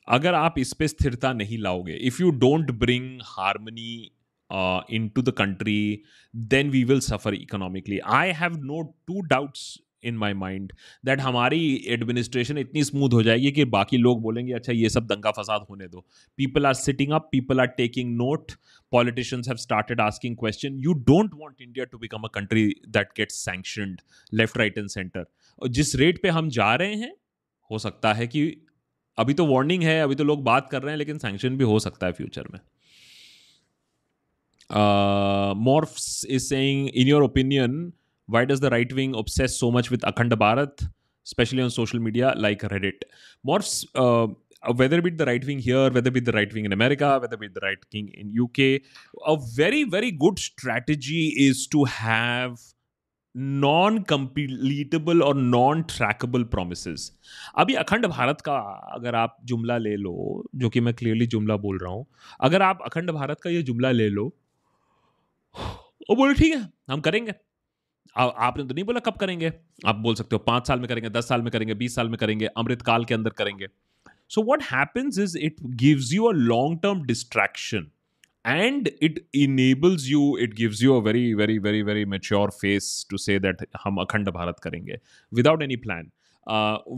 [0.08, 4.10] अगर आप इस पे स्थिरता नहीं लाओगे if you don't bring harmony
[4.50, 8.00] into the country, then we will suffer economically.
[8.02, 10.73] I have no two doubts in my mind
[11.05, 15.31] that हमारी एडमिनिस्ट्रेशन इतनी स्मूथ हो जाएगी कि बाकी लोग बोलेंगे अच्छा ये सब दंगा
[15.31, 16.05] फसाद होने दो।
[16.37, 18.51] People are sitting up people are taking note
[18.91, 23.45] politicians have started asking question you don't want India to become a country that gets
[23.45, 24.01] sanctioned
[24.33, 25.25] left right and centre
[25.61, 27.13] और जिस रेट पे हम जा रहे हैं,
[27.71, 28.45] हो सकता है कि
[29.17, 31.79] अभी तो वार्निंग है, अभी तो लोग बात कर रहे हैं, लेकिन सैंक्शन भी हो
[31.79, 32.59] सकता है फ्यूचर में।
[35.63, 37.91] Morphs is saying in your opinion
[38.29, 40.89] why does the right wing obsess so much with Akhand Bharat
[41.25, 43.05] especially on social media like Reddit
[43.45, 43.61] more
[44.75, 47.51] whether beat the right wing here whether beat the right wing in America whether beat
[47.51, 48.75] the right king in U K
[49.27, 52.55] a very very good strategy is to have
[53.35, 57.11] non completable और non trackable promise
[57.57, 58.55] अभी अखंड भारत का
[58.95, 62.05] अगर आप जुमला ले लो, जो कि मैं क्लियरली जुमला बोल रहा हूँ,
[62.41, 64.25] अगर आप अखंड भारत का ये जुमला ले लो,
[65.55, 67.33] वो बोले ठीक है, हम करेंगे।
[68.15, 69.51] आपने तो नहीं बोला कब करेंगे?
[69.85, 72.17] आप बोल सकते हो, पाँच साल में करेंगे, दस साल में करेंगे, बीस साल में
[72.17, 73.67] करेंगे, अमृतकाल के अंदर करेंगे।
[74.31, 77.87] So what happens is it gives you a long term distraction
[78.45, 83.17] and it enables you it gives you a very very very very mature face to
[83.17, 84.99] say that हम अखंड भारत करेंगे
[85.31, 86.09] without any plan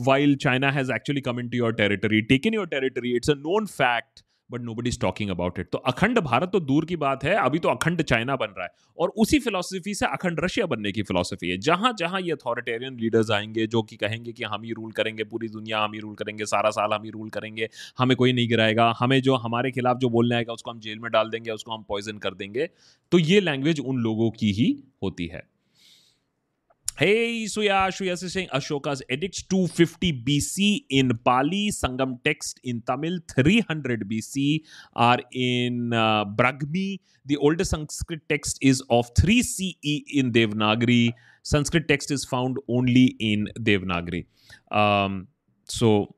[0.08, 4.23] while China has actually come into your territory taken your territory it's a known fact
[4.51, 7.60] but nobody is talking about it तो अखंड भारत तो दूर की बात है, अभी
[7.60, 11.49] तो अखंड चाइना बन रहा है। और उसी फिलोसफी से अखंड रशिया बनने की फिलोसफी
[11.49, 15.23] है। जहाँ जहाँ ये अथॉरिटेरियन लीडर्स आएँगे, जो कि कहेंगे कि हम ही रूल करेंगे
[15.23, 18.47] पूरी दुनिया, हम ही रूल करेंगे, सारा साल हम ही रूल करेंगे, हमें कोई नहीं
[18.47, 21.71] गिराएगा, हमें जो हमारे खिलाफ जो बोलने आएगा, उसको हम जेल में डाल देंगे, उसको
[21.71, 22.69] हम पॉइजन कर देंगे।
[23.12, 25.54] तो ये लैंग्वेज उन लोगों की ही होती है।
[26.97, 33.19] Hey, Suya, Suya is saying Ashoka's edicts 250 BC in Pali, Sangam text in Tamil
[33.36, 34.62] 300 BC
[34.95, 37.01] are in uh, Brahmi.
[37.25, 41.12] The oldest Sanskrit text is of 3 CE in Devanagari.
[41.43, 44.27] Sanskrit text is found only in Devanagari.
[44.71, 45.27] Um,
[45.65, 46.15] so,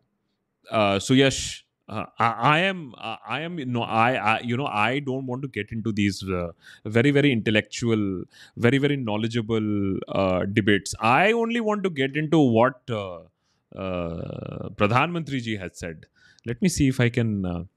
[0.69, 5.25] uh, Suyash, uh, I, am uh, I am no I, I, you know I don't
[5.25, 6.51] want to get into these uh,
[6.85, 8.23] very very intellectual
[8.57, 10.93] very very knowledgeable uh, debates.
[10.99, 13.19] I only want to get into what uh,
[13.75, 16.05] Pradhan Mantri ji has said.
[16.45, 17.67] Let me see if I can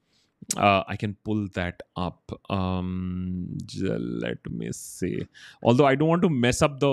[0.57, 2.31] uh, I can pull that up.
[2.49, 3.57] Um,
[4.25, 5.27] let me see.
[5.63, 6.91] Although I don't want to mess up the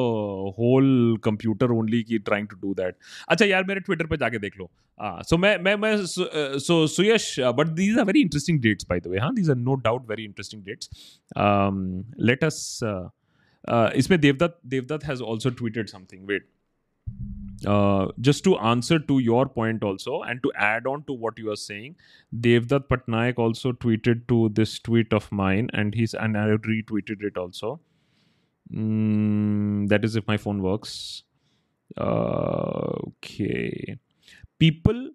[0.59, 2.95] whole computer only की trying to do that.
[3.29, 4.71] अच्छा यार मेरे Twitter पे जाके देख लो.
[4.99, 6.25] Uh, so मैं मैं मैं so,
[6.59, 9.19] so Suyash, uh, but these are very interesting dates by the way.
[9.19, 9.31] Huh?
[9.35, 10.91] These are no doubt very interesting dates.
[11.37, 12.83] Um, let us.
[12.83, 13.09] Uh,
[13.69, 16.27] uh, इसमें Devdutt Devdutt has also tweeted something.
[16.27, 16.43] Wait.
[17.67, 21.51] Uh, just to answer to your point also and to add on to what you
[21.51, 21.97] are saying
[22.41, 27.37] devdutt patnaik also tweeted to this tweet of mine and he's and i retweeted it
[27.37, 27.81] also.
[28.73, 31.23] Mm, that is if my phone works.
[31.97, 33.99] Uh, okay.
[34.59, 35.11] People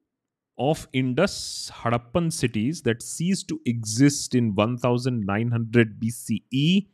[0.58, 6.88] of Indus Harappan cities that ceased to exist in 1900 BCE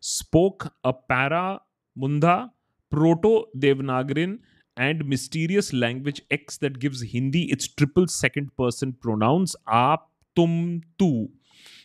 [0.00, 1.60] spoke a para
[1.96, 2.50] Munda
[2.90, 4.38] Proto Devanagarin
[4.76, 10.00] and mysterious language X that gives Hindi its triple second person pronouns aap,
[10.34, 11.28] tum, tu,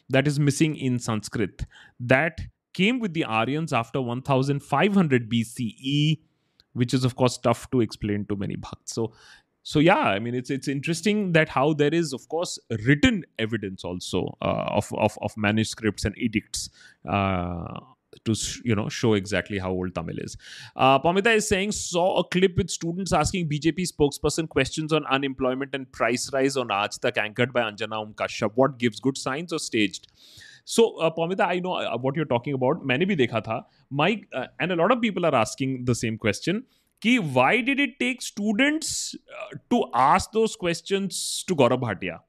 [0.09, 1.65] that is missing in Sanskrit.
[1.99, 2.41] That
[2.73, 6.19] came with the Aryans after 1500 BCE,
[6.73, 8.93] which is of course tough to explain to many bhakts.
[8.93, 9.13] So,
[9.63, 13.83] so yeah, I mean it's it's interesting that how there is of course written evidence
[13.83, 16.69] also uh, of, of of manuscripts and edicts.
[17.07, 17.79] Uh,
[18.24, 18.34] to
[18.64, 20.36] you know show exactly how old Tamil is.
[20.76, 25.74] Uh, Pamita is saying saw a clip with students asking BJP spokesperson questions on unemployment
[25.74, 28.52] and price rise on Aaj Tak anchored by Anjana Um Kashyap.
[28.54, 30.12] What gives good signs or staged?
[30.64, 32.86] So uh, Pamita, I know uh, what you're talking about.
[32.86, 33.64] मैंने भी देखा था.
[33.90, 36.62] Mike uh, and a lot of people are asking the same question.
[37.04, 42.20] कि why did it take students uh, to ask those questions to Gaurav Bhatia?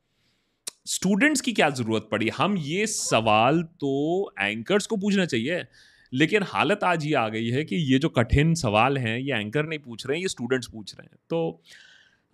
[0.90, 2.28] Students की क्या ज़रूरत पड़ी?
[2.28, 5.62] हम ये सवाल तो एंकर्स को पूछना चाहिए,
[6.12, 9.66] लेकिन हालत आज ये आ गई है कि ये जो कठिन सवाल हैं, ये एंकर
[9.66, 11.60] नहीं पूछ रहे हैं, ये स्टूडेंट्स पूछ रहे हैं। तो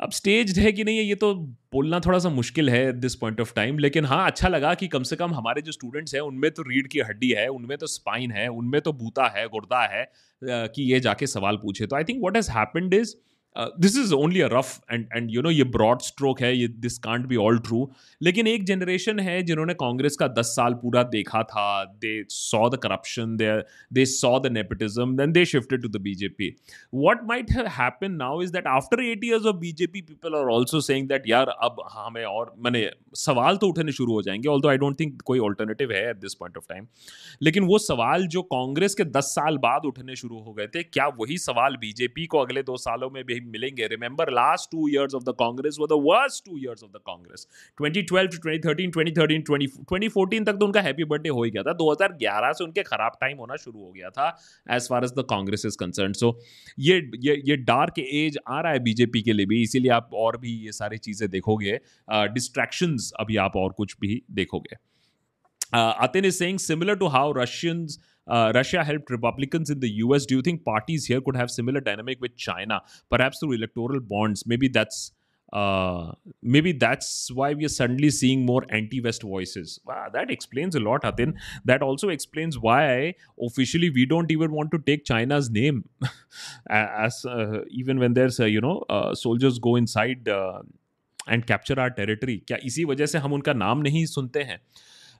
[0.00, 3.40] अब स्टेज है कि नहीं है, ये तो बोलना थोड़ा सा मुश्किल है दिस पॉइंट
[3.40, 6.50] ऑफ़ टाइम लेकिन हाँ अच्छा लगा कि कम से कम हमारे जो स्टूडेंट्स हैं, उनमें
[6.50, 10.10] तो रीढ़ की हड्डी है, उनमें तो स्पाइन है, उनमें तो बूता है, गुर्दा है
[10.42, 13.14] कि ये जाके सवाल पूछे। तो I think what has happened is
[13.58, 16.98] this is only a rough and and you know ये ब्रॉड स्ट्रोक है, ये this
[16.98, 17.90] can't be all true
[18.22, 21.84] लेकिन एक जनरेशन है जिन्होंने कांग्रेस का दस साल पूरा देखा था.
[21.84, 23.50] They saw the corruption they
[23.92, 26.54] they saw the nepotism then they shifted to the BJP
[26.94, 31.08] what might happen now is that after eight years of BJP people are also saying
[31.08, 35.00] that यार, अब हमें और, मैंने सवाल तो उठने शुरू हो जाएँगे ऑल आई डोंट
[35.00, 36.86] थिंक कोई ऑल्टरनेटिव है at this point of time
[37.42, 41.06] लेकिन वो सवाल जो कांग्रेस के दस साल बाद उठने शुरू हो गए थे, क्या
[41.20, 45.24] वही सवाल बीजेपी को अगले दो सालों में भी मिलेंगे। Remember last two years of
[45.24, 47.46] the Congress वो the worst two years of the Congress
[47.82, 52.52] 2012 to 2013 2013 2014 तक तो उनका हैप्पी बर्थडे हो ही गया था। 2011
[52.52, 54.28] से उनके खराब टाइम होना शुरू हो गया था
[54.70, 56.38] as far as the Congress is concern सो
[56.78, 60.36] ये ये ये डार्क एज आ रहा है बीजेपी के लिए भी इसीलिए आप और
[60.36, 61.78] भी ये सारी चीज़ें देखोगे।
[62.10, 64.76] डिस्ट्रैक्शंस uh, अभी आप और कुछ भी देखोगे।
[65.72, 67.94] Atin is saying similar to how Russians
[68.27, 70.25] uh, Russia helped Republicans in the US.
[70.25, 74.45] Do you think parties here could have similar dynamic with China, perhaps through electoral bonds?
[74.45, 75.11] Maybe that's
[75.53, 79.79] uh, maybe that's why we are suddenly seeing more anti-West voices.
[79.85, 81.33] Wow, that explains a lot, Atin.
[81.65, 85.89] That also explains why officially we don't even want to take China's name,
[86.69, 90.61] as uh, even when there's uh, you know uh, soldiers go inside uh,
[91.27, 92.41] and capture our territory.
[92.47, 94.61] क्या इसी वजह से हम उनका नाम नहीं सुनते हैं?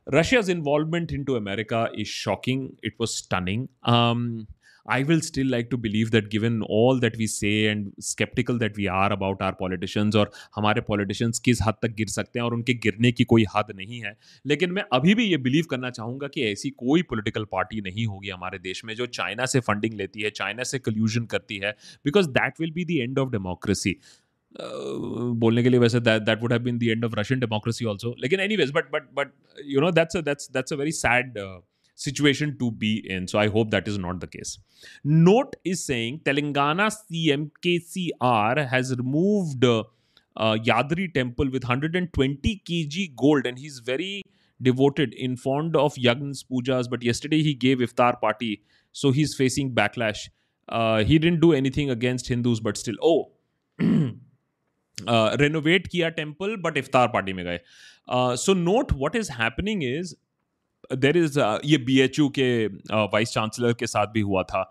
[0.06, 2.76] Russia's involvement into America is shocking.
[2.80, 3.68] It was stunning.
[3.82, 4.46] Um,
[4.88, 8.76] I will still like to believe that given all that we say and skeptical that
[8.76, 12.54] we are about our politicians और हमारे politicians किस हद तक गिर सकते हैं और
[12.54, 14.16] उनके गिरने की कोई हद नहीं है
[14.46, 18.28] लेकिन मैं अभी भी ये बिलीव करना चाहूँगा कि ऐसी कोई पॉलिटिकल पार्टी नहीं होगी
[18.28, 22.28] हमारे देश में जो चाइना से फंडिंग लेती है चाइना से कल्यूजन करती है because
[22.38, 23.96] that will be the end of democracy
[24.59, 28.15] बोलने के लिए वैसे that that would have been the end of Russian democracy also
[28.21, 29.33] लेकिन anyways but but but
[29.65, 31.37] you know that's that's that's a very sad
[32.01, 33.27] situation to be in.
[33.27, 34.57] So I hope that is not the case.
[35.03, 39.83] Note is saying Telangana CMKCR has removed uh,
[40.35, 44.23] uh, Yadri temple with 120 kg gold and he's very
[44.61, 49.73] devoted in fond of Yagns pujas but yesterday he gave iftar party so he's facing
[49.73, 50.29] backlash
[50.69, 53.31] uh, he didn't do anything against Hindus but still oh
[55.00, 57.60] renovate किया temple but Iftikhar party में गए
[58.36, 60.14] so note what is happening is
[60.96, 64.70] there is ये B H U के vice chancellor के साथ भी हुआ था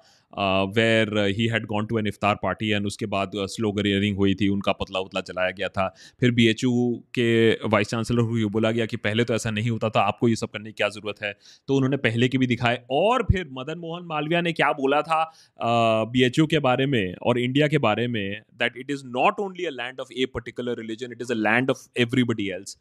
[0.69, 4.71] where he had gone to an iftar party and उसके बाद स्लोगरियरिंग हुई थी, उनका
[4.74, 5.88] पतला उतला चलाया गया था।
[6.19, 6.71] फिर बी एच यू
[7.13, 10.36] के वाइस चांसलर को बोला गया कि पहले तो ऐसा नहीं होता था, आपको ये
[10.36, 11.34] सब करने की क्या ज़रूरत है?
[11.67, 15.24] तो उन्होंने पहले के भी दिखाए और फिर मदन मोहन मालविया ने क्या बोला था
[16.06, 19.39] बी एच यू के बारे में और इंडिया के बारे में that it is not
[19.39, 22.78] only a land of a particular religion it is a land of everybody else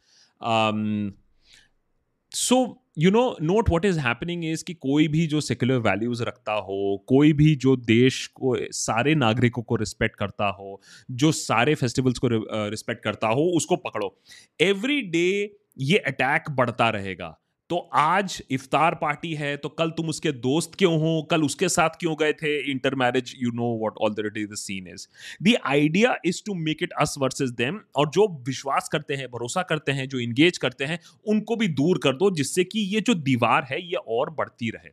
[2.32, 2.64] so
[2.98, 7.04] you know note what is happening is कि कोई भी जो सेक्युलर वैल्यूज़ रखता हो,
[7.06, 10.80] कोई भी जो देश को, सारे नागरिकों को रिस्पेक्ट करता हो,
[11.10, 12.28] जो सारे फेस्टिवल्स को
[12.68, 14.20] रिस्पेक्ट करता हो, उसको पकड़ो।
[14.60, 20.32] एवरी डे ये अटैक बढ़ता रहेगा। तो आज इफ्तार पार्टी है तो कल तुम उसके
[20.32, 21.22] दोस्त क्यों हो?
[21.30, 22.52] कल उसके साथ क्यों गए थे?
[22.70, 25.06] Inter marriage you know what already the scene is
[25.42, 29.62] the idea is to make it us versus them और जो विश्वास करते हैं, भरोसा
[29.62, 33.14] करते हैं, जो इंगेज करते हैं, उनको भी दूर कर दो, जिससे कि ये जो
[33.14, 34.90] दीवार है, ये और बढ़ती रहे।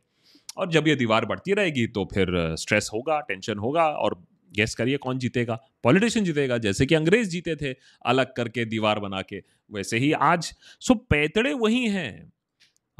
[0.57, 4.21] और जब ये दीवार बढ़ती रहेगी तो फिर स्ट्रेस होगा टेंशन होगा, और
[4.53, 5.59] गेस करिए कौन जीतेगा?
[5.83, 10.53] पॉलिटिशियन जीतेगा, जैसे कि अंग्रेज़ जीते थे, अलग करके दीवार बना के, वैसे ही आज।
[10.79, 12.31] सो पैतड़े वही हैं।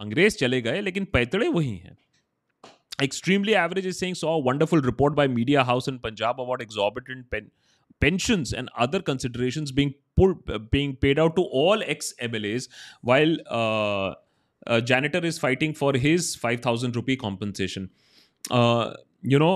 [0.02, 1.98] अंग्रेज़ चले गए, लेकिन पैतड़े वही हैं।
[3.04, 7.50] Extremely average is saying saw wonderful report by media house in Punjab about exorbitant pen
[8.02, 9.92] pension and other consideration being
[10.72, 12.70] being paid out to all ex M L As
[13.06, 13.38] while
[14.88, 17.88] janitor is fighting for his five thousand rupee compensation
[19.32, 19.54] you know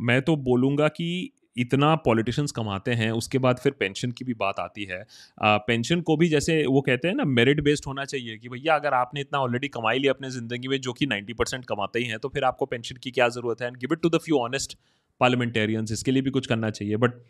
[0.00, 1.08] मैं तो बोलूँगा कि
[1.56, 5.02] इतना politicians कमाते हैं, उसके बाद फिर पेंशन की भी बात आती है।
[5.40, 8.94] पेंशन को भी जैसे वो कहते हैं ना मेरिट बेस्ड होना चाहिए कि भैया अगर
[8.94, 12.18] आपने इतना ऑलरेडी कमाई लिया अपने ज़िंदगी में जो कि नाइन्टी परसेंट कमाते ही हैं
[12.18, 13.68] तो फिर आपको पेंशन की क्या ज़रूरत है?
[13.68, 14.78] And give it to the few honest
[15.20, 17.22] parliamentarians इसके लिए भी कुछ करना चाहिए। But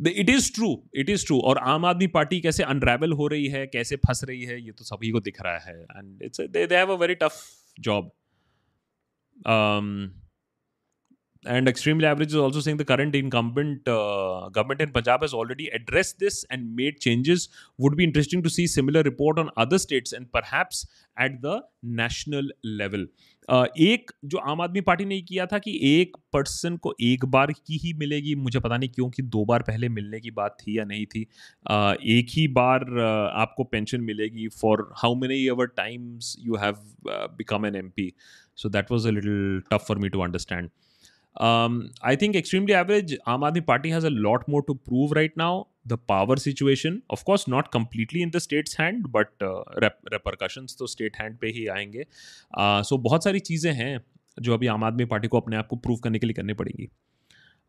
[0.00, 3.46] the it is true it is true और आम आदमी पार्टी कैसे अनरेवल हो रही
[3.48, 6.66] है, कैसे फंस रही है, ये तो सभी को दिख रहा है। And it's they
[6.72, 7.40] have a very tough
[7.80, 8.10] job
[11.46, 15.68] and extremely average is also saying the current incumbent uh, government in punjab has already
[15.68, 20.12] addressed this and made changes would be interesting to see similar report on other states
[20.12, 23.06] and perhaps at the national level
[23.48, 27.52] uh, एक जो आम Aadmi party ने किया था कि एक person को एक बार
[27.52, 30.78] की ही मिलेगी मुझे पता नहीं क्यों कि दो बार पहले मिलने की बात थी
[30.78, 31.24] या नहीं थी
[31.70, 36.78] uh, एक ही बार uh, आपको पेंशन मिलेगी for how many ever times you have
[37.36, 38.12] become an M P
[38.62, 40.70] so that was a little tough for me to understand
[41.40, 43.12] Um, I think extremely average.
[43.28, 45.62] Aam Aadmi Party has a lot more to prove right now.
[45.92, 50.76] The power situation, of course, not completely in the state's hand, but uh, rep- repercussions
[50.78, 52.04] तो state hand पे ही आएँगे.
[52.60, 54.00] Uh, so बहुत सारी चीज़ें हैं
[54.40, 56.88] जो अभी आम आदमी पार्टी को अपने आप को प्रूव करने के लिए करनी पड़ेंगी.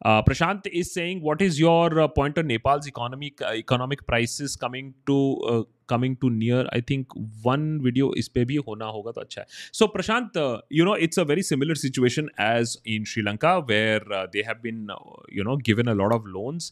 [0.01, 6.15] Prashant is say what is your point on Nepal's economy economic prices coming to coming
[6.21, 7.13] to near I think
[7.45, 10.37] one video इस पर भी होना होगा तो अच्छा है सो Prashant
[10.73, 14.87] you know it's a very similar situation as in Sri Lanka where they have been
[15.33, 16.71] you know given a lot of loans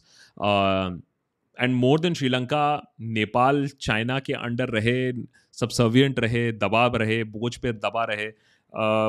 [1.56, 2.66] and more than Sri Lanka
[3.00, 5.12] Nepal China के under रहे
[5.52, 8.53] subservient रहे दबाव रहे बोझ पे दबा रहे uh,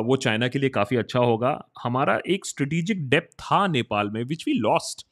[0.05, 4.47] वो चाइना के लिए काफ़ी अच्छा होगा। हमारा एक स्ट्रेटिजिक डेप था नेपाल में which
[4.47, 5.05] we lost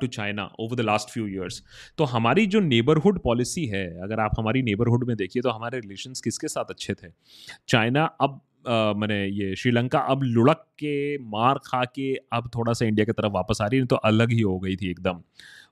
[0.00, 1.62] to China over the last few years
[1.98, 6.20] तो हमारी जो नेबरहुड पॉलिसी है, अगर आप हमारी नेबरहुड में देखिए तो हमारे रिलेशंस
[6.20, 7.08] किसके साथ अच्छे थे?
[7.68, 13.04] चाइना अब मैंने ये श्रीलंका अब लुढ़क के, मार खा के, अब थोड़ा सा इंडिया
[13.04, 15.20] की तरफ़ वापस आ रही है तो अलग ही हो गई थी एकदम।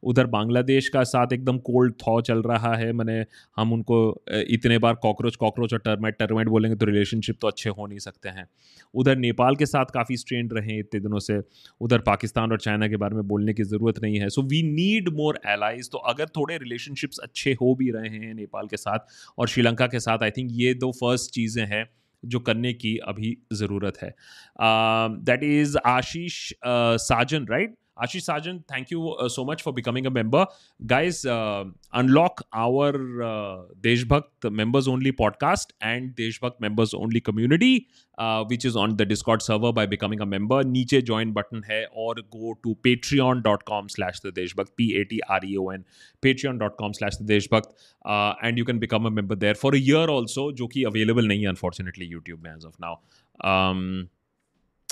[0.03, 3.25] उधर बांग्लादेश का साथ एकदम कोल्ड थॉ चल रहा है, मैंने,
[3.57, 7.87] हम उनको इतने बार कॉकरोच कॉकरोच और टर्माइट टर्माइट बोलेंगे तो रिलेशनशिप तो अच्छे हो
[7.87, 8.47] नहीं सकते हैं।
[8.95, 11.41] उधर नेपाल के साथ काफ़ी स्ट्रेन रहे इतने दिनों से,
[11.81, 15.09] उधर पाकिस्तान और चाइना के बारे में बोलने की ज़रूरत नहीं है। So we need
[15.15, 19.49] more allies तो अगर थोड़े रिलेशनशिप्स अच्छे हो भी रहे हैं नेपाल के साथ और
[19.49, 21.85] श्रीलंका के साथ आई थिंक ये दो फ़र्स्ट चीज़ें हैं।
[22.25, 24.15] जो करने की अभी ज़रूरत है।
[24.61, 30.11] That is Ashish Sajan right Ashish Sarjan, thank you uh, so much for becoming a
[30.11, 30.47] member.
[30.87, 38.45] Guys, uh, unlock our uh, Deshbhakt members only podcast and Deshbhakt members only community, uh,
[38.45, 40.65] which is on the Discord server by becoming a member.
[40.65, 45.41] Niche join button hai or go to patreon.com slash the Deshbhakt, P A T R
[45.45, 45.85] E O N,
[46.23, 47.73] patreon.com slash the Deshbhakt.
[48.05, 51.49] Uh, and you can become a member there for a year also, jo available nahi
[51.49, 53.01] unfortunately YouTube mein as of now.
[53.43, 54.09] Um,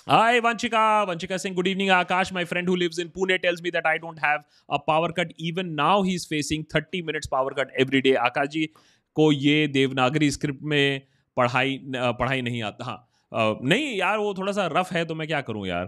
[0.07, 1.07] Hi, Vanchika.
[1.07, 2.33] Vanchika saying, Good evening, Akash.
[2.33, 5.33] My friend who lives in Pune tells me that I don't have a power cut.
[5.37, 8.15] Even now, he's facing 30 minutes power cut every day.
[8.15, 8.69] Akash ji
[9.17, 11.03] को ये Devanagari script में
[11.37, 11.79] पढ़ाई
[12.19, 15.67] पढ़ाई नहीं आता हाँ नहीं यार वो थोड़ा सा रफ है तो मैं क्या करूँ
[15.67, 15.87] यार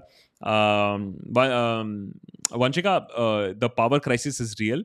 [2.62, 2.98] Vanshika
[3.60, 4.84] the power crisis is real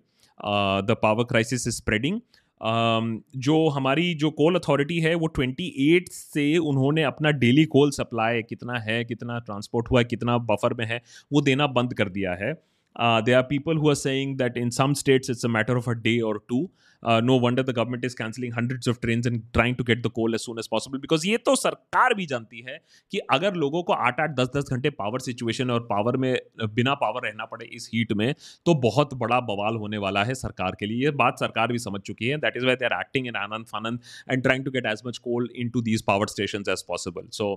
[0.89, 2.19] the power crisis is spreading
[2.63, 8.79] जो हमारी जो कोल अथॉरिटी है, वो 28 से उन्होंने अपना डेली कोल सप्लाई कितना
[8.79, 11.01] है, कितना ट्रांसपोर्ट हुआ है, कितना बफर में है,
[11.33, 12.53] वो देना बंद कर दिया है।
[12.97, 15.93] They are people who are saying that in some states it's a matter of a
[16.01, 16.67] day or two
[17.03, 20.33] no wonder the government is cancelling hundreds of train and trying to get the coal
[20.33, 22.79] as soon as possible because ये तो सरकार भी जानती है
[23.11, 26.33] कि अगर लोगों को आठ आठ दस दस घंटे पावर सिचुएशन और पावर में
[26.73, 28.33] बिना पावर रहना पड़े इस हीट में
[28.65, 32.01] तो बहुत बड़ा बवाल होने वाला है सरकार के लिए। ये बात सरकार भी समझ
[32.01, 33.99] चुकी है that is why they are acting in Anand फानंद
[34.31, 37.53] and trying to get as much coal into these power station as possible so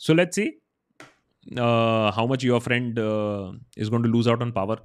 [0.00, 0.50] so let's see
[1.55, 4.77] how much your friend uh, is going to lose out on power.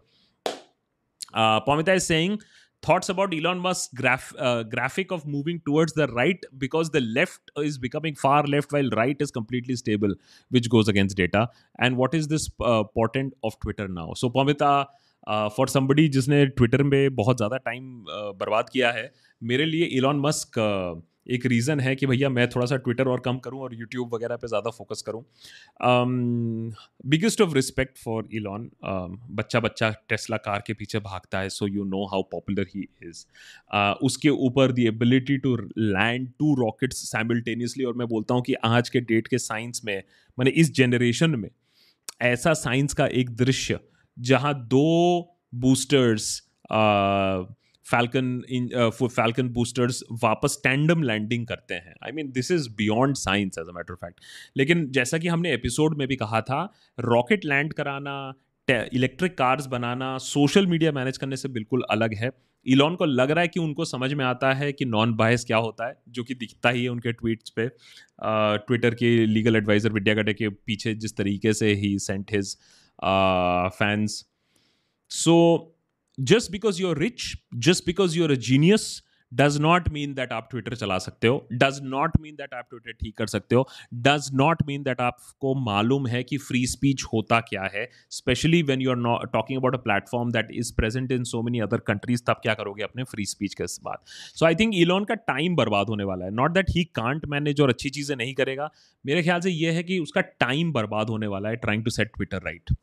[1.33, 2.41] Uh, Pamita is saying,
[2.83, 7.51] thoughts about Elon Musk's graph, uh, graphic of moving towards the right because the left
[7.57, 10.15] is becoming far left while right is completely stable,
[10.51, 11.49] which goes against data.
[11.79, 14.13] And what is this uh, portent of Twitter now?
[14.15, 14.87] So, Pamita,
[15.27, 19.85] for uh, somebody जिसने Twitter में बहुत ज़्यादा time uh, बर्बाद किया है मेरे लिए
[19.85, 20.59] Elon Musk
[21.30, 24.36] एक रीज़न है कि भैया मैं थोड़ा सा ट्विटर और कम करूँ और यूट्यूब वगैरह
[24.36, 25.24] पे ज़्यादा फोकस करूँ।
[27.06, 31.84] Biggest of respect for Elon बच्चा बच्चा टेस्ला कार के पीछे भागता है so you
[31.86, 33.26] know how popular he is
[34.02, 38.90] उसके ऊपर the ability to land two rockets simultaneously और मैं बोलता हूँ कि आज
[38.90, 40.04] के डेट के साइंस में,
[40.38, 41.50] मैंने इस जनरेशन में,
[42.22, 43.80] ऐसा साइंस का एक दृश्य,
[44.18, 46.42] जहाँ दो बूस्टर्स
[47.92, 53.70] फैल्कन फैल्कन बूस्टर्स वापस टैंडम लैंडिंग करते हैं। I mean this is beyond science as
[53.70, 54.20] a matter of fact
[54.58, 56.62] लेकिन जैसा कि हमने एपिसोड में भी कहा था
[56.98, 58.22] रॉकेट लैंड कराना
[58.68, 62.30] इलेक्ट्रिक कार्स बनाना सोशल मीडिया मैनेज करने से बिल्कुल अलग है।
[62.66, 65.58] इलॉन को लग रहा है कि उनको समझ में आता है कि नॉन बायस क्या
[65.58, 67.68] होता है, जो कि दिखता ही है उनके ट्वीट्स पे।
[68.66, 72.56] ट्विटर के लीगल एडवाइजर विद्या गडे के पीछे जिस तरीके से ही sent his
[73.80, 74.24] fans
[75.12, 75.36] so
[76.20, 80.32] just because you are rich just because you are a genius does not mean that
[80.34, 83.68] आप ट्विटर चला सकते हो डज नॉट मीन दैट आप ट्विटर ठीक कर सकते हो
[83.94, 88.82] डज नॉट मीन दैट आपको मालूम है कि फ्री स्पीच होता क्या है especially when
[88.82, 92.24] you are not talking about a platform that is present in so many other countries
[92.28, 93.98] तब क्या करोगे अपने फ्री स्पीच के बाद?
[94.08, 97.62] सो आई थिंक इलॉन का टाइम बर्बाद होने वाला है not that he can't manage
[97.62, 98.70] और अच्छी चीज़ें नहीं करेगा,
[99.06, 102.08] मेरे ख्याल से यह है कि उसका टाइम बर्बाद होने वाला है trying to set
[102.08, 102.76] Twitter right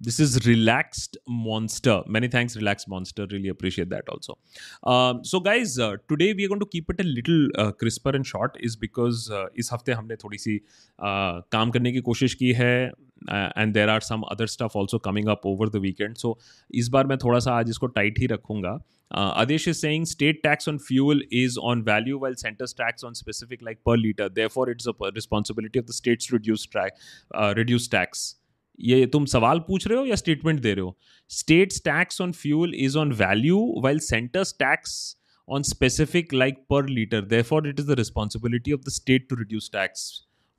[0.00, 4.38] this is relaxed monster many thanks relaxed monster really appreciate that also
[4.84, 8.10] um, so guys uh, today we are going to keep it a little uh, crisper
[8.10, 12.34] and short is because uh, इस हफ्ते हमने थोड़ी सी uh, काम करने की कोशिश
[12.42, 12.74] की है
[13.30, 16.38] and there are some other stuff also coming up over the weekend so
[16.82, 18.80] इस बार मैं थोड़ा सा आज इसको टाइट ही रखूंगा
[19.10, 23.14] Uh, Adesh is saying state tax on fuel is on value while center's tax on
[23.14, 24.28] specific like per liter.
[24.28, 26.92] Therefore, it's a responsibility of the states to reduce, tra-
[27.34, 28.36] uh, reduce tax.
[28.79, 30.97] ये तुम सवाल पूछ रहे हो या statement दे रहे हो?
[31.31, 34.95] States tax on fuel is on value while centre's tax
[35.47, 39.69] on specific like per litre therefore it is the responsibility of the state to reduce
[39.73, 40.09] tax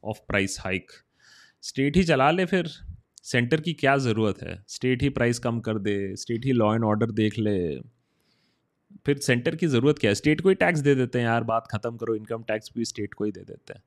[0.05, 0.93] of price hike
[1.63, 2.69] state ही चला ले फिर।
[3.25, 4.63] Centre की क्या ज़रूरत है?
[4.69, 7.57] State ही price कम कर दे स्टेट ही लॉ एंड ऑर्डर देख ले।
[9.07, 10.15] फिर सेंटर की ज़रूरत क्या है?
[10.15, 13.15] स्टेट को ही टैक्स दे देते हैं यार, बात ख़त्म करो इनकम टैक्स भी स्टेट
[13.15, 13.83] को ही दे देते हैं।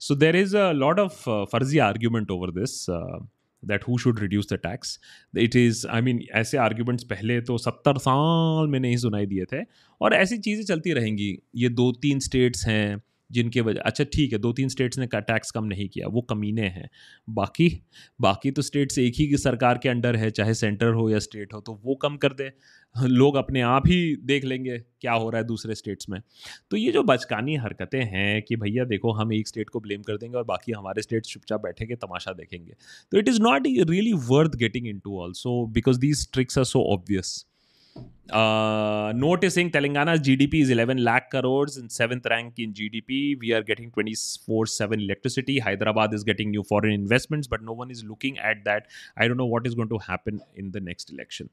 [0.00, 1.22] So there is a lot of
[1.52, 2.84] फर्जी argument over this
[3.64, 4.98] that who should reduce the tax
[5.38, 9.62] it is I mean ऐसे आर्ग्यूमेंट्स पहले तो सत्तर साल में नहीं सुनाई दिए थे
[10.00, 13.02] और ऐसी चीज़ें चलती रहेंगी। ये दो तीन स्टेट्स हैं
[13.34, 16.66] जिनके वजह अच्छा ठीक है दो तीन स्टेट्स ने टैक्स कम नहीं किया, वो कमीने
[16.68, 16.88] हैं।
[17.30, 17.68] बाकी
[18.20, 21.60] बाकी तो स्टेट्स एक ही सरकार के अंडर है, चाहे सेंटर हो या स्टेट हो
[21.60, 22.50] तो वो कम कर दे।
[22.94, 26.20] लोग अपने आप ही देख लेंगे क्या हो रहा है दूसरे स्टेट्स में।
[26.70, 30.16] तो ये जो बचकानी हरकतें हैं कि भैया देखो, हम एक स्टेट को ब्लेम कर
[30.16, 32.74] देंगे और बाकी हमारे स्टेट चुपचाप बैठेंगे, तमाशा देखेंगे।
[33.12, 37.44] तो it is not really worth getting into also because these tricks are so obvious
[38.31, 43.39] Uh, noticing Telangana's GDP is 11 lakh crores in seventh rank in GDP.
[43.39, 45.57] We are getting 24 7 electricity.
[45.57, 48.87] Hyderabad is getting new foreign investments, but no one is looking at that.
[49.17, 51.49] I don't know what is going to happen in the next election.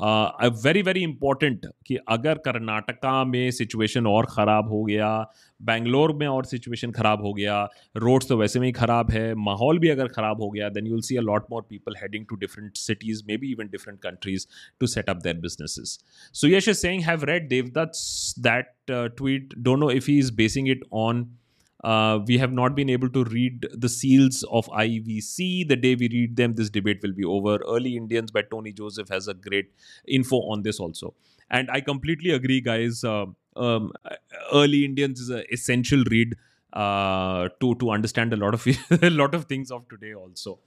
[0.00, 5.10] Uh, a very, very important कि अगर कर्नाटका में situation और ख़राब हो गया
[5.62, 7.62] बैंगलोर में और situation ख़राब हो गया
[7.96, 10.92] रोड्स तो वैसे में ही ख़राब है माहौल भी अगर ख़राब हो गया then you
[10.92, 14.46] will see a lot more people heading to different cities maybe even different countries
[14.80, 15.98] to set up their businesses
[16.33, 19.61] Suyash is saying, have read Devdutt's that uh, tweet.
[19.63, 21.31] Don't know if he is basing it on.
[21.83, 25.67] Uh, we have not been able to read the seals of IVC.
[25.67, 27.57] The day we read them, this debate will be over.
[27.67, 29.71] Early Indians by Tony Joseph has a great
[30.07, 31.13] info on this also.
[31.49, 33.03] And I completely agree, guys.
[33.03, 33.93] Uh, um,
[34.53, 36.35] Early Indians is an essential read
[36.73, 38.67] uh, to to understand a lot of
[39.01, 40.59] a lot of things of today also.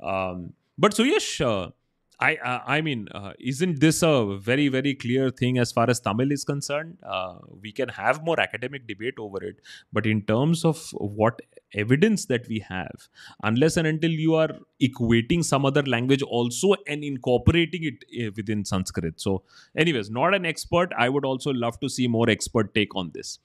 [0.00, 1.70] Um, but Suyash, uh,
[2.18, 6.00] I uh, I mean, uh, isn't this a very very clear thing as far as
[6.00, 6.96] Tamil is concerned?
[7.02, 9.56] Uh, we can have more academic debate over it,
[9.92, 11.42] but in terms of what
[11.74, 13.08] evidence that we have,
[13.42, 14.50] unless and until you are
[14.82, 19.20] equating some other language also and incorporating it uh, within Sanskrit.
[19.20, 19.42] So,
[19.76, 20.92] anyways, not an expert.
[20.96, 23.40] I would also love to see more expert take on this.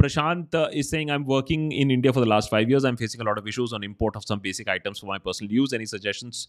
[0.00, 2.84] Prashant uh, is saying, I'm working in India for the last five years.
[2.84, 5.52] I'm facing a lot of issues on import of some basic items for my personal
[5.52, 5.72] use.
[5.72, 6.48] Any suggestions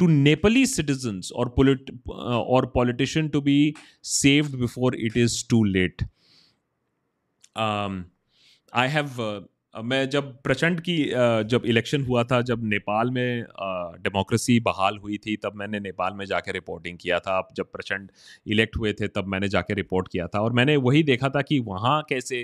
[0.00, 5.64] to Nepalese citizens or, polit- uh, or politician to be saved before it is too
[5.64, 6.02] late?
[7.56, 8.06] Um,
[8.72, 9.20] have.
[9.20, 9.40] Uh,
[9.74, 10.96] मैं जब प्रचंड की
[11.50, 13.44] जब election हुआ था जब नेपाल में
[14.02, 18.10] democracy बहाल हुई थी तब मैंने नेपाल में जाके रिपोर्टिंग किया था अब जब प्रचंड
[18.46, 21.58] इलेक्ट हुए थे तब मैंने जाके रिपोर्ट किया था और मैंने वही देखा था कि
[21.58, 22.40] वहाँ कैसे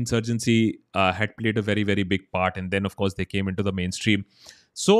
[0.00, 0.56] insurgency
[0.96, 3.74] had played a very very big part and then of course they came into the
[3.90, 4.24] mainstream
[4.74, 4.96] so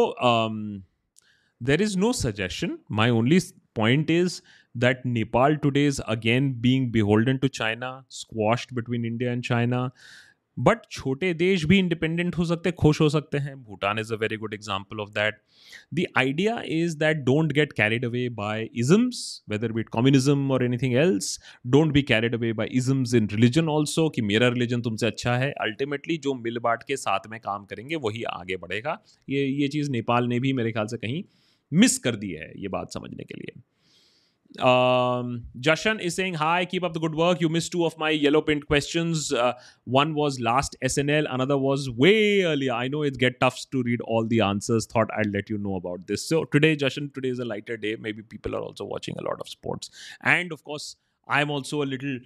[1.65, 3.41] there is no suggestion my only
[3.79, 4.35] point is
[4.75, 9.81] that Nepal today is again being beholden to China, squashed between India and China.
[10.57, 14.37] But छोटे देश भी independent हो सकते खुश हो सकते हैं। Bhutan is a very
[14.37, 15.41] good example of that
[15.95, 20.95] the idea is that don't get carried away by isms whether be it communism or anything
[20.97, 25.37] else don't be carried away by isms in religion also कि मेरा religion तुमसे अच्छा
[25.37, 28.99] है। Ultimately जो मिल बांट के साथ में काम करेंगे वही आगे बढ़ेगा।
[29.29, 31.23] ये ये चीज़ नेपाल ने भी मेरे ख्याल से कहीं।
[31.74, 33.62] मिस कर दी है ये बात समझने के लिए
[34.58, 37.39] Um, Jashan is saying, Hi, keep up the good work.
[37.39, 39.32] You missed two of my yellow print questions.
[39.32, 39.54] Uh,
[39.86, 42.74] one was last SNL, another was way earlier.
[42.74, 44.88] I know it get tough to read all the answers.
[44.88, 46.28] Thought I'd let you know about this.
[46.28, 47.95] So today, Jashan, today is a lighter day.
[48.00, 49.91] Maybe people are also watching a lot of sports.
[50.22, 50.95] And of course,
[51.31, 52.20] I am also a little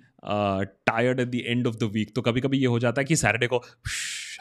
[0.86, 3.16] tired at the end of the week तो कभी कभी ये हो जाता है कि
[3.16, 3.62] Saturday को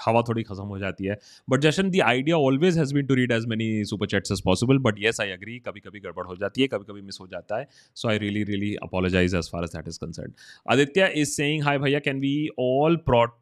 [0.05, 1.17] हवा थोड़ी खत्म हो जाती है।
[1.49, 4.77] But just the idea always has been to read as many super chats as possible
[4.87, 7.57] but yes I agree कभी कभी गड़बड़ हो जाती है कभी कभी मिस हो जाता
[7.59, 10.33] है। So I really really apologise as far as that is concern
[10.71, 13.37] Aditya is saying hi भैया can we all protest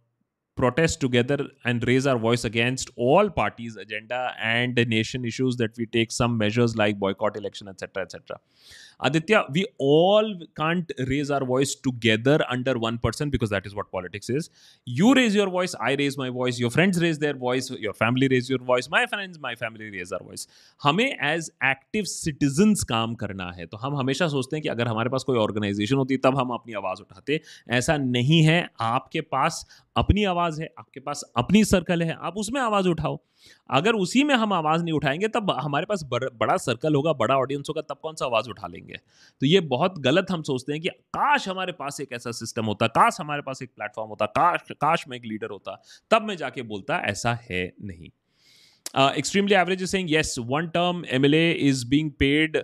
[0.57, 1.36] protest together
[1.70, 6.38] and raise our voice against all parties agenda and nation issues that we take some
[6.43, 8.38] measures like boycott, election etc etc
[9.00, 13.91] Aditya, we all can't raise our voice together under one person because that is what
[13.91, 14.50] politics is.
[14.86, 18.28] You raise your voice, I raise my voice, your friends raise their voice, your family
[18.28, 20.48] raise your voice, my friends, my family raise our voice.
[20.84, 25.10] हमें as active citizens काम करना है तो हम हमेशा सोचते हैं कि अगर हमारे
[25.10, 27.41] पास कोई ऑर्गेनाइजेशन होती तब हम अपनी आवाज़ उठाते
[27.80, 29.66] ऐसा नहीं है आपके पास
[29.96, 33.20] अपनी आवाज़ है, आपके पास अपनी सर्कल है, आप उसमें आवाज़ उठाओ।
[33.70, 37.66] अगर उसी में हम आवाज़ नहीं उठाएँगे, तब हमारे पास बड़ा सर्कल होगा, बड़ा ऑडियंस
[37.70, 39.00] होगा, तब कौन सा आवाज़ उठा लेंगे?
[39.41, 42.88] तो ये बहुत गलत हम सोचते हैं कि काश हमारे पास एक ऐसा सिस्टम होता,
[42.89, 45.82] काश हमारे पास एक प्लेटफॉर्म होता, काश काश में एक लीडर होता,
[46.12, 48.10] तब मैं जाके बोलता, ऐसा है नहीं।
[49.10, 52.58] Extremely average is saying yes one term MLA is being paid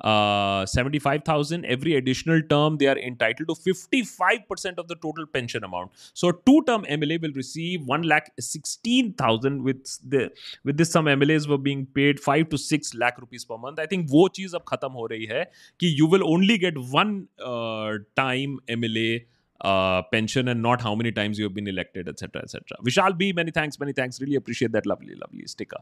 [0.00, 5.90] uh, 75,000 every additional term they are entitled to 55% of the total pension amount
[6.12, 10.30] so two term MLA will receive 1 lakh 16,000 with the
[10.64, 13.86] with this some MLAs were being paid 5 to 6 lakh rupees per month I
[13.86, 15.44] think वो चीज अब खत्म हो रही है
[15.80, 19.24] कि you will only get one uh, time MLA
[19.61, 22.77] uh, pension and not how many times you have been elected, etc., etc.
[22.85, 24.19] Vishal B, many thanks, many thanks.
[24.19, 25.77] Really appreciate that lovely, lovely sticker.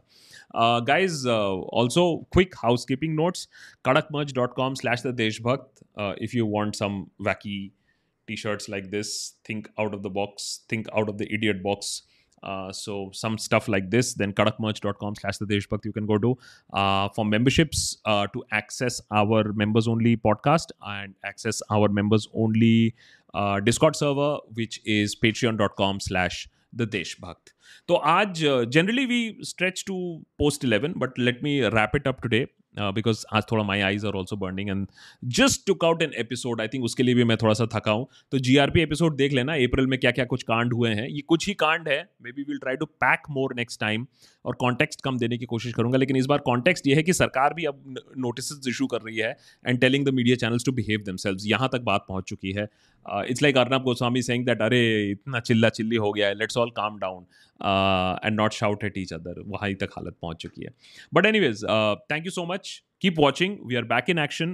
[0.54, 3.48] Uh, guys, uh, also quick housekeeping notes:
[3.84, 7.72] kadakmerch.com slash the Deshbhakt uh, if you want some wacky
[8.26, 12.02] t-shirts like this think out of the box think out of the idiot box
[12.42, 16.36] uh, so some stuff like this then kadakmerch.com slash the deshbhakt you can go to
[16.72, 22.94] uh, for memberships uh, to access our members only podcast and access our members only
[23.34, 26.46] uh, discord server which is patreon.com slash
[26.80, 27.56] the deshbhakt
[27.88, 29.94] तो आज generally we stretch to
[30.38, 32.46] post eleven but let me wrap it up today
[32.78, 34.86] because आज थोड़ा my eyes are also burning and
[35.24, 38.06] just took out an episode I think उसके लिए भी मैं थोड़ा सा थका हूँ।
[38.32, 41.08] तो जी आर पी एपिसोड देख लेना अप्रैल में क्या क्या कुछ कांड हुए हैं।
[41.08, 41.98] ये कुछ ही कांड है।
[42.32, 44.06] Maybe will try to pack more next time
[44.44, 47.54] और कॉन्टेक्स्ट कम देने की कोशिश करूँगा। लेकिन इस बार कॉन्टेक्स्ट ये है कि सरकार
[47.54, 51.46] भी अब नोटिस इशू कर रही है and telling the media channels to behave themselves
[51.46, 52.68] यहाँ तक बात पहुँच चुकी है।
[53.06, 56.70] It's like Arnab Goswami saying that अरे इतना चिल्ला चिल्ली हो गया है let's all
[56.76, 57.24] calm down
[58.26, 60.74] and not shout at each other वहाँ तक हालत पहुँच चुकी है
[61.14, 64.50] but anyways thank you so much keep watching we are back in action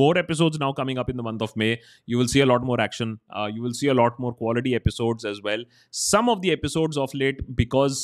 [0.00, 1.68] more episodes now coming up in the month of may
[2.06, 4.74] you will see a lot more action uh, you will see a lot more quality
[4.78, 5.64] episodes as well
[6.00, 8.02] some of the episodes of late because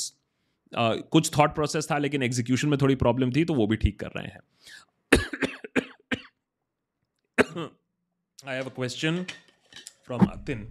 [0.73, 3.99] uh, कुछ thought process था लेकिन execution में थोड़ी problem थी तो वो भी ठीक
[3.99, 4.41] कर रहे हैं
[8.47, 9.25] I have a question
[10.06, 10.66] From Atin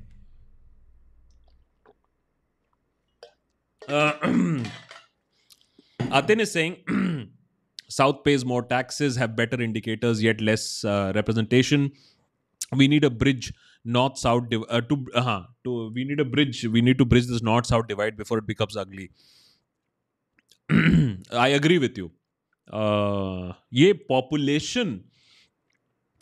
[6.11, 7.31] Atin is saying
[7.89, 11.91] South pays more taxes, have better indicators, yet less uh, representation.
[12.75, 13.53] We need a bridge
[13.85, 16.65] north south div- uh, to uh to we need a bridge.
[16.65, 19.11] We need to bridge this north south divide before it becomes ugly.
[21.31, 22.11] I agree with you.
[22.71, 25.03] Uh, ये population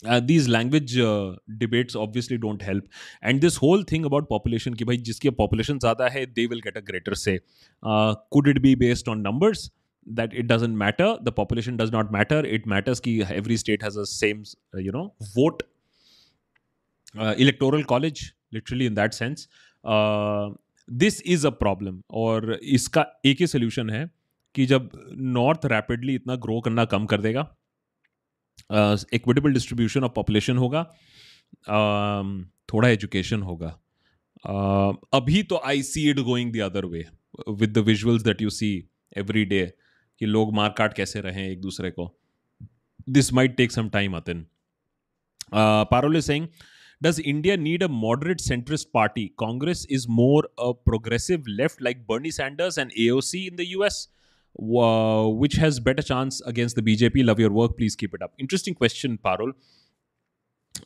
[0.02, 2.84] Uh, these language uh, debates obviously don't help
[3.22, 6.76] and this whole thing about population कि भाई जिसकी population ज़्यादा है they will get
[6.76, 7.38] a greater say
[7.82, 9.70] uh, could it be based on numbers
[10.06, 13.96] that it doesn't matter the population does not matter it matters कि every state has
[13.96, 14.42] a same
[14.74, 15.62] uh, you know vote
[17.18, 19.46] uh, electoral college literally in that sense
[19.84, 20.48] uh,
[20.88, 24.08] this is a problem और इसका एक ही solution है
[24.54, 24.90] कि जब
[25.34, 27.42] north rapidly इतना grow करना कम कर देगा
[29.14, 30.82] इक्विटेबल डिस्ट्रीब्यूशन ऑफ़ पॉपुलेशन होगा
[32.72, 33.78] थोड़ा एजुकेशन होगा
[35.18, 37.04] अभी तो I see it going the other way
[37.48, 38.72] with the visuals that you see
[39.18, 39.64] every day
[40.20, 42.12] कि लोग मार काट कैसे रहे एक दूसरे को
[43.08, 44.46] this might take some time Atin
[45.54, 46.46] Parol is saying
[47.00, 49.32] does India need a moderate centrist party?
[49.38, 54.08] Congress is more a progressive left like Bernie Sanders and AOC in the US.
[54.59, 57.25] uh, which has better chance against the BJP?
[57.25, 57.77] Love your work.
[57.77, 58.33] Please keep it up.
[58.37, 59.53] Interesting question, Parul.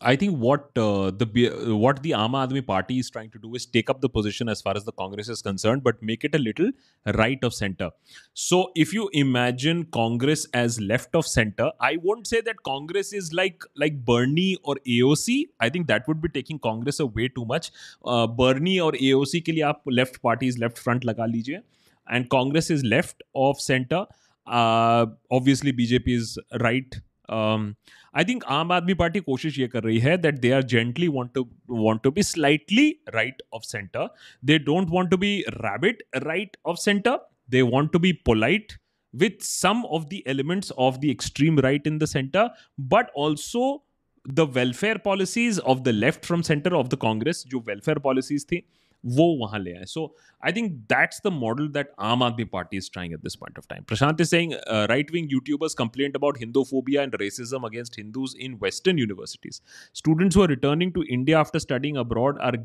[0.02, 3.66] I think what uh, the what the Aam Aadmi Party is trying to do is
[3.66, 6.38] take up the position as far as the Congress is concerned, but make it a
[6.38, 6.72] little
[7.16, 7.90] right of center.
[8.34, 13.34] So if you imagine Congress as left of center, I won't say that Congress is
[13.34, 15.50] like like Bernie or AOC.
[15.60, 17.72] I think that would be taking Congress away too much.
[18.06, 21.62] Uh, Bernie or AOC के लिए आप left parties left front लगा लीजिए
[22.08, 24.06] and Congress is left of center.
[24.48, 27.00] Uh, obviously, BJP is right.
[27.30, 27.76] Um,
[28.14, 31.34] I think Aam Aadmi Party कोशिश ये कर रही है that they are gently want
[31.36, 34.08] to want to be slightly right of center.
[34.42, 37.20] They don't want to be rabbit right of center.
[37.48, 38.78] They want to be polite
[39.14, 43.84] with some of the elements of the extreme right in the center, but also
[44.26, 48.64] the welfare policies of the left from center of the Congress, जो welfare policies थी
[49.07, 50.05] वो वहाँ ले आए। So
[50.47, 53.67] I think that's the model that Aam Aadmi Party is trying at this point of
[53.71, 54.53] time Prashant is saying
[54.91, 59.61] right wing YouTubers complaint about Hinduphobia and racism against Hindus in western universities
[59.95, 62.59] students who are returning to India after studying abroad are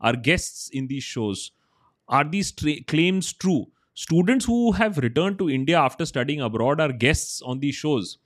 [0.00, 1.50] are guests in these shows
[2.08, 2.54] are these
[2.94, 3.60] claims true?
[3.94, 8.18] Students who have returned to india after studying abroad are guests on these shows.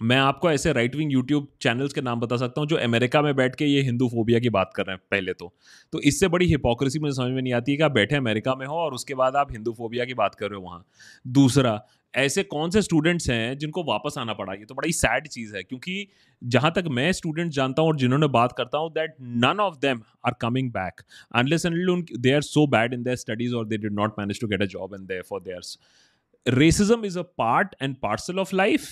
[0.00, 3.34] मैं आपको ऐसे right wing YouTube channels के नाम बता सकता हूँ, जो America में
[3.36, 5.52] बैठ के ये हिंदू फोबिया की बात कर रहे हैं, पहले तो।
[5.92, 8.66] तो इससे बड़ी हिपोक्रेसी मुझे समझ में नहीं आती है कि आप बैठे अमेरिका में
[8.66, 10.84] हो और उसके बाद आप हिंदू फोबिया की बात कर रहे हो वहाँ।
[11.28, 11.80] दूसरा,
[12.14, 14.52] ऐसे कौन से स्टूडेंट्स हैं जिनको वापस आना पड़ा?
[14.52, 16.06] ये तो बड़ी सैड चीज़ है, क्योंकि
[16.42, 20.02] जहाँ तक मैं स्टूडेंट जानता हूँ और जिन्होंने बात करता हूँ that none of them
[20.26, 21.00] are coming back
[21.34, 24.62] unless they are so bad in their studies or they did not manage to get
[24.62, 28.88] a job in there for there racism is a part and parcel of life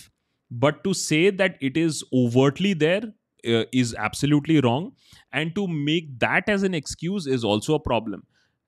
[0.51, 3.03] but to say that it is overtly there
[3.47, 4.93] uh, is absolutely wrong.
[5.33, 8.25] And to make that as an excuse is also a problem.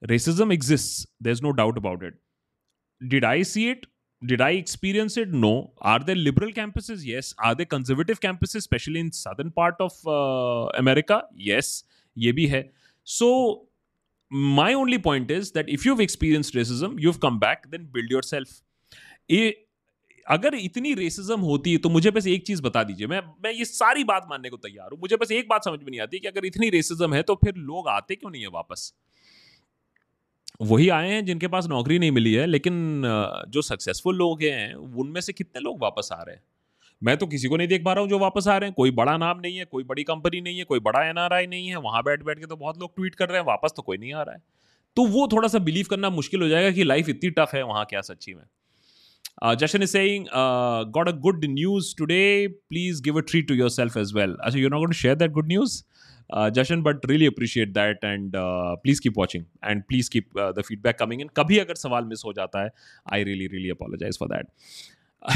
[0.08, 1.06] Racism exists.
[1.20, 2.14] There's no doubt about it.
[3.06, 3.86] Did i see it?
[4.26, 5.32] Did i experience it?
[5.32, 5.72] No.
[5.80, 7.04] Are there liberal campuses?
[7.04, 7.34] Yes.
[7.38, 11.24] Are there conservative campuses especially in southern part of uh, america?
[11.34, 11.84] Yes.
[12.14, 12.70] Ye bhi hai.
[13.04, 13.68] So
[14.30, 18.60] my only point is that if you've experienced racism you've come back then build yourself
[20.28, 23.64] अगर इतनी racism होती है तो मुझे बस एक चीज़ बता दीजिए। मैं मैं ये
[23.64, 26.28] सारी बात मानने को तैयार हूँ। मुझे बस एक बात समझ में नहीं आती कि
[26.28, 28.92] अगर इतनी रेसिज्म है तो फिर लोग आते क्यों नहीं है वापस?
[30.62, 33.02] वही आए हैं जिनके पास नौकरी नहीं मिली है, लेकिन
[33.48, 36.42] जो सक्सेसफुल लोग हैं, उनमें से कितने लोग वापस आ रहे हैं?
[37.02, 38.90] मैं तो किसी को नहीं देख पा रहा हूँ जो वापस आ रहे हैं। कोई
[38.92, 42.02] बड़ा नाम नहीं है, कोई बड़ी कंपनी नहीं है, कोई बड़ा एनआरआई नहीं है, वहाँ
[42.02, 44.22] बैठ बैठ के तो बहुत लोग ट्वीट कर रहे हैं, वापस तो कोई नहीं आ
[44.22, 44.42] रहा है।
[44.96, 47.84] तो वो थोड़ा सा बिलीव करना मुश्किल हो जाएगा कि लाइफ इतनी टफ है, वहाँ
[47.84, 48.44] क्या सच्ची में?
[49.40, 52.48] Uh, Jashan is saying, uh, got a good news today.
[52.70, 54.34] Please give a treat to yourself as well.
[54.44, 55.84] Actually, you're not going to share that good news,
[56.30, 57.98] uh, Jashan, but really appreciate that.
[58.02, 61.28] And uh, please keep watching and please keep uh, the feedback coming in.
[61.28, 62.70] Kabhi agar sawal miss ho jata hai,
[63.06, 64.46] I really, really apologize for that.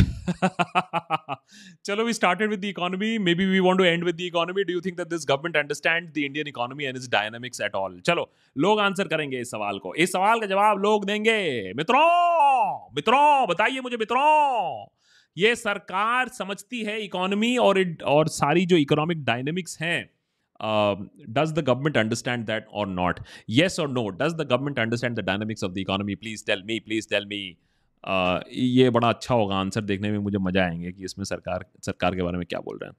[1.85, 3.18] Chalo, we started with the economy.
[3.18, 4.64] Maybe we want to end with the economy.
[4.64, 8.01] Do you think that this government understands the Indian economy and its dynamics at all?
[8.01, 13.47] चलो लोग answer करेंगे इस सवाल को। इस सवाल का जवाब लोग देंगे। मित्रों मित्रों
[13.49, 14.87] बताइए मुझे मित्रों।
[15.39, 20.11] ये सरकार समझती है इकोनॉमी और इट और सारी जो इकोनॉमिक डायनेमिक्स हैं
[21.30, 23.20] does the government understand that or not
[23.51, 26.78] yes or no does the government understand the dynamics of the economy please tell me
[26.80, 27.26] please tell
[28.05, 32.22] ये बड़ा अच्छा होगा आंसर देखने में, मुझे मज़ा आएँगे कि इसमें सरकार सरकार के
[32.22, 32.96] बारे में क्या बोल रहे हैं।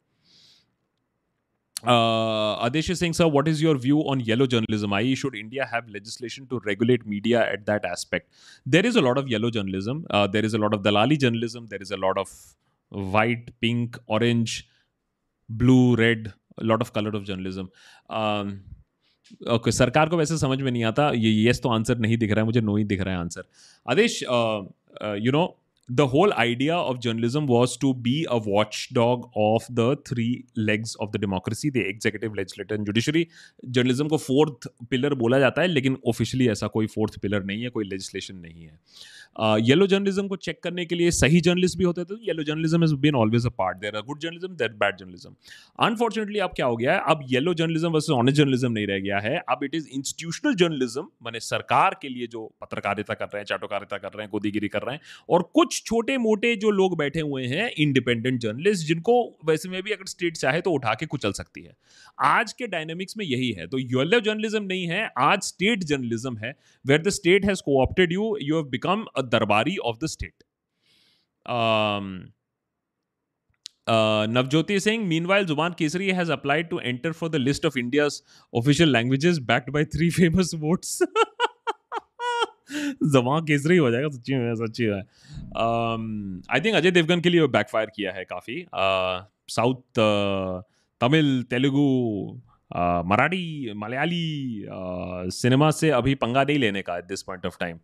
[2.66, 6.46] Adesh Singh sir what is your view on yellow journalism I should India have legislation
[6.46, 8.28] to regulate media at that aspect
[8.66, 11.82] there is a lot of yellow journalism there is a lot of दलाली journalism there
[11.82, 12.32] is a lot of
[12.92, 14.64] white pink orange
[15.50, 16.30] blue red
[16.64, 17.68] lot of colour of journalism
[19.52, 22.40] okay सरकार को वैसे समझ में नहीं आता। ये yes तो आंसर नहीं दिख रहा
[22.40, 23.44] है, मुझे नो ही दिख रहा है answer
[23.86, 24.24] Adesh
[25.02, 25.48] you know,
[25.92, 31.12] the whole idea of journalism was to be a watchdog of the three legs of
[31.12, 33.24] the democracy the executive legislative and judiciary
[33.78, 37.70] journalism को fourth pillar बोला जाता है लेकिन officially ऐसा कोई fourth pillar नहीं है
[37.70, 38.80] कोई legislation नहीं है
[39.40, 42.94] येलो जर्नलिज्म को चेक करने के लिए सही जर्नलिस्ट भी होते थे yellow journalism is
[42.96, 45.36] been always a part there good journalism there bad journalism
[45.80, 47.02] unfortunately अब क्या हो गया है?
[47.08, 49.38] अब yellow journalism versus honest journalism नहीं रह गया है.
[49.50, 53.98] अब इट इज़ इंस्टीट्यूशनल जर्नलिज्म मैंने सरकार के लिए जो पत्रकारिता कर रहे हैं, चाटोकारिता
[53.98, 57.46] कर रहे हैं, गोदीगिरी कर रहे हैं, और कुछ छोटे मोटे जो लोग बैठे हुए
[57.46, 59.16] हैं इंडिपेंडेंट जर्नलिस्ट जिनको
[59.46, 61.76] वैसे में भी अगर स्टेट चाहे तो उठा के कुचल सकती है।
[62.22, 66.56] आज के डायनेमिक्स में यही है। तो येलो जर्नलिज्म नहीं है, आज स्टेट जर्नलिज्म है
[66.86, 70.44] where the state has co-opted you you have become a दरबारी of the state
[74.30, 78.22] Navjyoti Singh meanwhile Zubaan Kesari has applied to enter for the list of India's
[78.54, 81.00] official languages backed by three famous votes
[83.06, 85.00] Zubaan Kesari हो जाएगा, सच्ची में, सच्ची है
[86.52, 88.66] I think Ajay Devgan के लिए backfire किया है काफ़ी।
[89.50, 90.00] साउथ
[91.02, 91.86] तमिल तेलुगु
[93.08, 94.66] मराठी मलयाली
[95.34, 97.80] सिनेमा से अभी पंगा नहीं लेने का at this point of time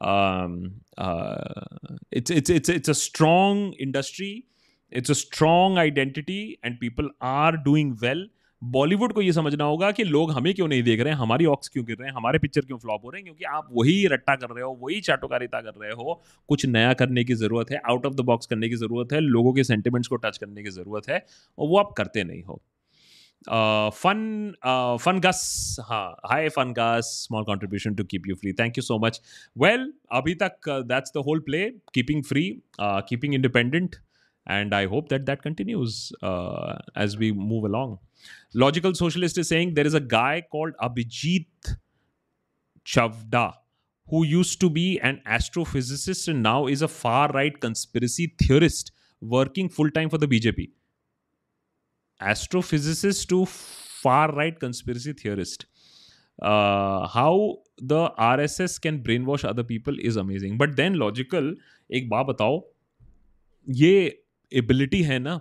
[0.00, 4.44] um, uh, it's it's it's it's a strong industry
[4.92, 8.28] it's a strong identity and people are doing well.
[8.64, 11.68] Bollywood को ये समझना होगा कि लोग हमें क्यों नहीं देख रहे हैं हमारी ऑक्स
[11.68, 14.36] क्यों गिर रहे हैं हमारे पिक्चर क्यों फ्लॉप हो रहे हैं क्योंकि आप वही रट्टा
[14.36, 18.06] कर रहे हो वही चाटोकारिता कर रहे हो। कुछ नया करने की ज़रूरत है आउट
[18.06, 21.08] ऑफ़ द बॉक्स करने की ज़रूरत है लोगों के सेंटिमेंट्स को टच करने की ज़रूरत
[21.08, 21.26] है
[21.58, 22.62] और वो आप करते नहीं हो।
[23.48, 25.78] Uh, fun, uh, fun Gus.
[25.82, 26.14] Huh.
[26.24, 27.10] Hi, fun Gus.
[27.22, 28.52] Small contribution to keep you free.
[28.52, 29.18] Thank you so much.
[29.54, 31.74] Well, abhi uh, that's the whole play.
[31.94, 33.98] Keeping free, uh, keeping independent,
[34.46, 37.98] and I hope that that continues uh, as we move along.
[38.54, 41.46] Logical Socialist is saying there is a guy called Abhijit
[42.84, 43.54] Chavda
[44.08, 49.68] who used to be an astrophysicist and now is a far right conspiracy theorist working
[49.68, 50.70] full time for the BJP
[52.22, 55.66] astrophysicist to far right conspiracy theorist
[57.14, 57.52] how
[57.82, 61.56] the R S S can brainwash other people is amazing but then logical
[61.90, 62.62] एक बात बताओ,
[63.66, 65.40] ये ability है ना,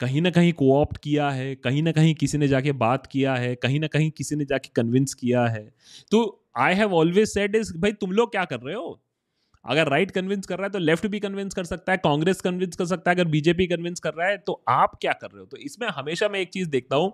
[0.00, 3.54] कहीं ना कहीं co-opt किया है, कहीं ना कहीं किसी ने जाके बात किया है,
[3.54, 5.62] कहीं ना कहीं किसी ने जाके कन्विंस किया है।
[6.10, 6.20] तो
[6.58, 9.00] I have always said is भाई तुम लोग क्या कर रहे हो?
[9.64, 12.76] अगर राइट कन्विंस कर रहा है तो लेफ़्ट भी कन्विंस कर सकता है कांग्रेस कन्विंस
[12.76, 15.46] कर सकता है, अगर बीजेपी कन्विंस कर रहा है तो आप क्या कर रहे हो?
[15.46, 17.12] तो इसमें हमेशा मैं एक चीज़ देखता हूँ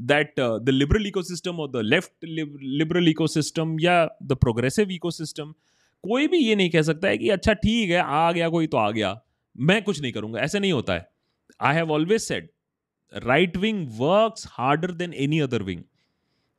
[0.00, 5.54] दैट द लिबरल इकोसिस्टम और द लेफ़्ट लिबरल इकोसिस्टम या द प्रोग्रेसिव इकोसिस्टम
[6.04, 8.76] कोई भी ये नहीं कह सकता है कि अच्छा ठीक है, आ गया कोई तो
[8.76, 9.18] आ गया,
[9.56, 11.08] मैं कुछ नहीं करूँगा, ऐसे नहीं होता है।
[11.60, 12.48] I have always said
[13.12, 15.82] right wing work harder than any other wing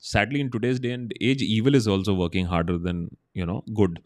[0.03, 2.97] sadly in today's day and age, evil is also working harder than,
[3.35, 3.99] you know, good.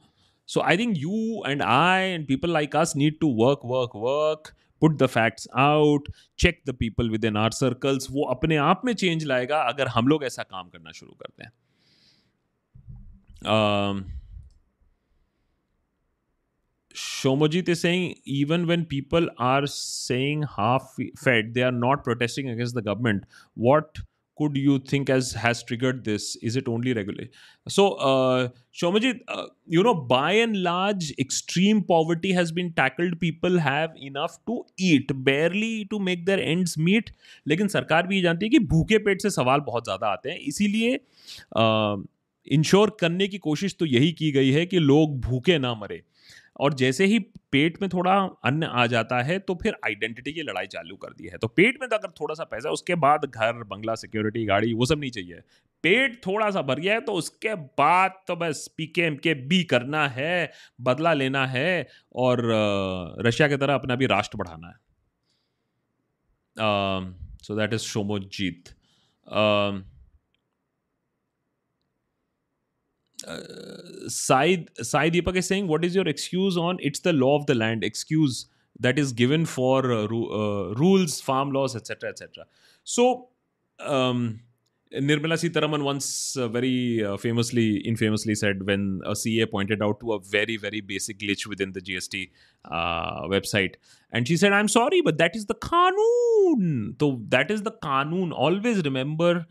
[0.51, 4.55] So I think you and I and people like us need to work, work, work,
[4.81, 8.11] put the facts out, check the people within our circles.
[8.11, 11.53] वो अपने आप में change लाएगा अगर हम लोग ऐसा काम करना शुरू करते हैं
[16.97, 22.75] Shomojit is saying even when people are saying half fed, they are not protesting against
[22.75, 23.25] the government.
[23.55, 23.99] What
[24.42, 26.36] could you think as has triggered this?
[26.42, 27.26] Is it only regular?
[27.68, 33.20] So, uh, Shomajit, uh, you know, by and large, extreme poverty has been tackled.
[33.20, 37.12] People have enough to eat, barely to make their ends meet.
[37.48, 40.38] लेकिन सरकार भी ये जानती है कि भूखे पेट से सवाल बहुत ज़्यादा आते हैं
[40.52, 41.00] इसीलिए
[42.58, 46.02] इंश्योर करने की कोशिश तो यही की गई है कि लोग भूखे ना मरे
[46.56, 47.20] और जैसे ही
[47.52, 48.14] पेट में थोड़ा
[48.46, 51.78] अन्न आ जाता है तो फिर आइडेंटिटी की लड़ाई चालू कर दी है। तो पेट
[51.82, 55.12] में तो अगर थोड़ा सा पैसा उसके बाद घर, बंगला सिक्योरिटी गाड़ी, वो सब नहीं
[55.12, 55.42] चाहिए।
[55.84, 59.34] पेट थोड़ा सा भर गया है तो उसके बाद तो बस पी के एम के
[59.34, 62.42] बी करना है, बदला लेना है और
[63.20, 64.80] रशिया की तरह अपना भी राष्ट्र बढ़ाना है।
[67.44, 68.70] So that is Shomojit
[73.28, 77.46] uh, Sai, Sai Deepak is saying, what is your excuse on it's the law of
[77.46, 78.48] the land excuse
[78.80, 82.46] that is given for uh, ru- uh, rules, farm laws, etc., etc.
[82.84, 83.30] So,
[83.80, 84.42] um,
[84.94, 90.14] Nirmala Sitharaman once uh, very uh, famously, infamously said when a CA pointed out to
[90.14, 92.30] a very, very basic glitch within the GST
[92.66, 93.76] uh, website.
[94.12, 97.00] And she said, I'm sorry, but that is the Kanun.
[97.00, 98.34] So that is the Kanun.
[98.34, 99.46] Always remember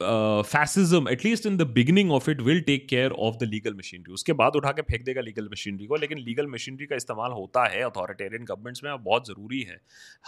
[0.00, 4.32] fascism at least in the beginning of it will take care of the legal machinery उसके
[4.40, 7.82] बाद उठा के फेंक देगा legal machinery को लेकिन legal machinery का इस्तेमाल होता है
[7.82, 9.80] अथॉरिटेरियन गवर्नमेंट्स में बहुत ज़रूरी है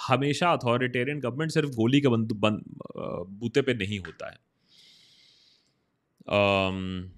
[0.08, 2.64] हमेशा अथॉरिटेरियन गवर्नमेंट सिर्फ़ गोली के बंद, बंद
[3.40, 4.36] बूते पे नहीं होता है
[6.28, 7.10] um,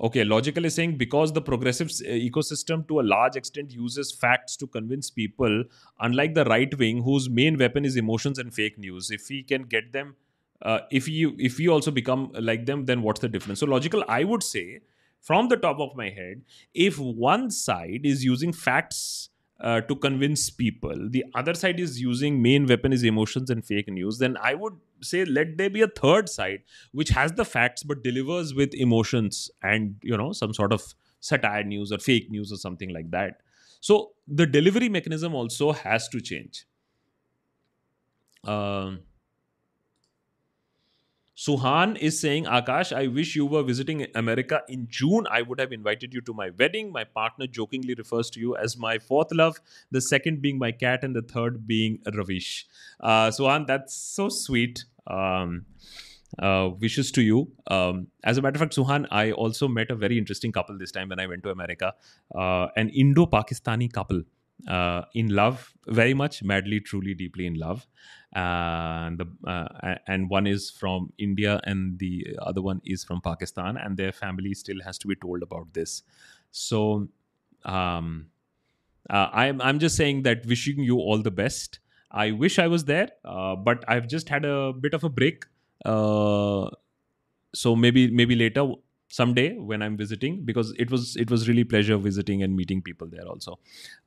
[0.00, 4.68] Okay, logical is saying because the progressive ecosystem to a large extent uses facts to
[4.68, 5.64] convince people,
[5.98, 9.10] unlike the right wing, whose main weapon is emotions and fake news.
[9.10, 10.14] If we can get them
[10.62, 13.60] uh, if you if you also become like them then what's the difference?
[13.60, 14.80] So logical i would say
[15.20, 16.42] from the top of my head
[16.74, 19.30] if one side is using facts
[19.60, 23.88] uh, to convince people the other side is using main weapon is emotions and fake
[23.88, 26.60] news then i would say let there be a third side
[26.92, 31.64] which has the facts but delivers with emotions and you know some sort of satire
[31.64, 33.40] news or fake news or something like that.
[33.80, 36.66] So the delivery mechanism also has to change.
[38.44, 39.00] Um,
[41.38, 45.24] Suhan is saying, Akash, I wish you were visiting America in June.
[45.30, 46.90] I would have invited you to my wedding.
[46.90, 49.60] My partner jokingly refers to you as my fourth love,
[49.92, 52.66] the second being my cat, and the third being Ravish.
[52.98, 54.84] Uh, Suhan, that's so sweet.
[55.06, 55.66] Um,
[56.40, 57.52] uh, wishes to you.
[57.68, 60.90] Um, as a matter of fact, Suhan, I also met a very interesting couple this
[60.90, 61.94] time when I went to America,
[62.34, 64.24] uh, an Indo Pakistani couple
[64.66, 67.86] uh, in love very much madly truly deeply in love.
[68.32, 73.78] And the uh, and one is from india and the other one is from pakistan
[73.78, 76.02] and their family still has to be told about this.
[76.50, 77.08] So
[77.64, 78.26] um,
[79.10, 81.80] uh, i'm i'm just saying that wishing you all the best.
[82.10, 85.44] I wish i was there uh, but i've just had a bit of a break
[85.84, 86.70] uh,
[87.54, 88.64] so maybe maybe later
[89.08, 93.08] someday when i'm visiting because it was it was really pleasure visiting and meeting people
[93.08, 93.58] there also.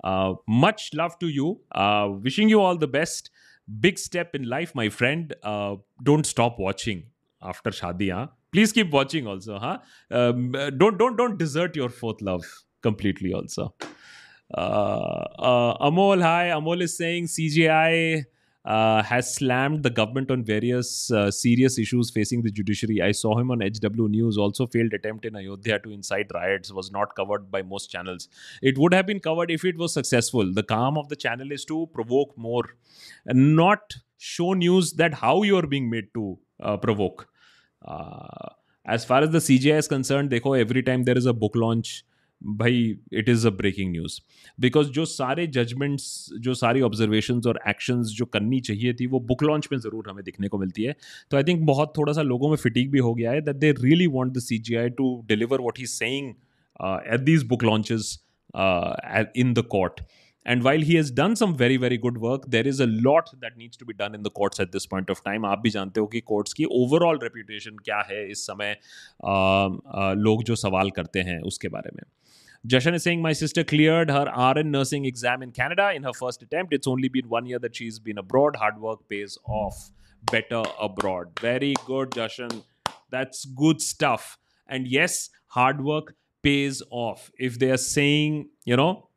[0.04, 1.60] Uh, much love to you.
[1.72, 3.32] Uh, wishing you all the best.
[3.80, 5.34] Big step in life my friend.
[5.44, 7.04] Uh, don't stop watching
[7.42, 8.28] after shadi huh?
[8.52, 9.78] please keep watching also huh?
[10.12, 12.44] Um, don't don't don't desert your fourth love
[12.82, 13.74] completely also.
[14.54, 16.50] Uh, uh, amol hi.
[16.50, 18.26] Amol is saying cgi
[18.64, 23.02] uh, has slammed the government on various uh, serious issues facing the judiciary.
[23.02, 24.38] I saw him on HW News.
[24.38, 28.30] Also, failed attempt in Ayodhya to incite riots was not covered by most channels.
[28.62, 30.54] It would have been covered if it was successful.
[30.54, 32.66] The calm of the channel is to provoke more,
[33.26, 37.28] and not show news that how you are being made to uh, provoke.
[37.84, 38.50] Uh,
[38.86, 42.04] as far as the CGI is concerned, देखो every time there is a book launch
[42.42, 42.80] भाई
[43.14, 44.20] it is a breaking news
[44.60, 46.06] because जो सारे judgements
[46.40, 50.24] जो सारी observation और actions जो करनी चाहिए थी, वो बुक लॉन्च में ज़रूर हमें
[50.24, 50.96] दिखने को मिलती है।
[51.32, 53.72] तो आई थिंक बहुत थोड़ा सा लोगों में फिटिक भी हो गया है that they
[53.74, 56.30] really want the C J I to deliver what he Seng
[57.14, 58.18] at these book launches
[59.38, 60.02] in the court
[60.49, 63.57] And while he has done some very very good work, there is a lot that
[63.57, 65.45] needs to be done in the courts at this point of time.
[65.45, 68.77] आप भी जानते हो कि courts की overall reputation क्या है इस समय
[69.25, 72.03] uh, uh, लोग जो सवाल करते हैं उसके बारे में
[72.69, 76.43] Jashan is saying, My sister cleared her RN nursing exam in Canada in her first
[76.43, 76.73] attempt.
[76.73, 78.57] It's only been one year that she's been abroad.
[78.57, 79.91] Hard work pays off.
[80.33, 81.29] Better abroad.
[81.41, 82.65] Very good, Jashan.
[83.11, 84.39] That's good stuff.
[84.67, 87.31] And yes, hard work pays off.
[87.39, 89.10] If they are saying, you know,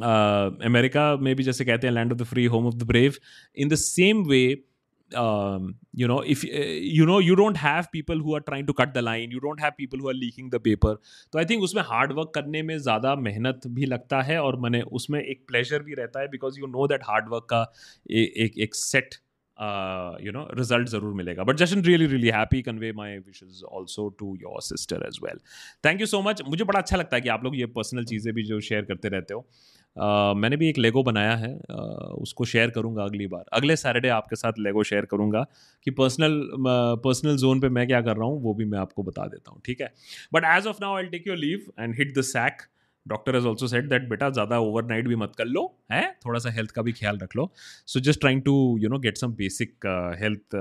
[0.00, 3.12] uh, में भी जैसे कहते हैं land of the free home of the in
[3.56, 4.64] in the same way
[5.10, 8.90] you know if uh, you know you don't have people who are trying to cut
[8.96, 9.30] the line.
[9.30, 10.90] You don't have people who are leaking the paper.
[11.32, 14.80] तो I think उसमें hard work करने में ज़्यादा मेहनत भी लगता है और मैंने
[15.00, 17.62] उसमें एक प्लेजर भी रहता है because you know that hard work का
[18.10, 19.14] एक एक सेट
[20.24, 21.44] यू नो रिज़ल्ट ज़रूर मिलेगा.
[21.44, 25.40] But just really really happy convey my wishes also to your sister as well
[25.84, 28.32] thank you so much मुझे बड़ा अच्छा लगता है कि आप लोग ये पर्सनल चीज़ें
[28.34, 29.46] भी जो शेयर करते रहते हो.
[30.36, 34.36] मैंने भी एक लेगो बनाया है uh, उसको शेयर करूँगा अगली बार। अगले सैटरडे आपके
[34.36, 35.44] साथ लेगो शेयर करूँगा
[35.86, 36.40] कि पर्सनल
[37.04, 39.60] पर्सनल जोन पे मैं क्या कर रहा हूँ वो भी मैं आपको बता देता हूँ
[39.66, 39.92] ठीक है?
[40.34, 42.62] But as of now I take your leave and hit the sack
[43.06, 46.02] doctor has also set that बेटा ज़्यादा ओवरनाइट भी मत कर लो है?
[46.26, 47.50] थोड़ा सा हेल्थ का भी ख्याल रख लो.
[47.86, 49.86] So just trying to you know get some basic
[50.20, 50.54] health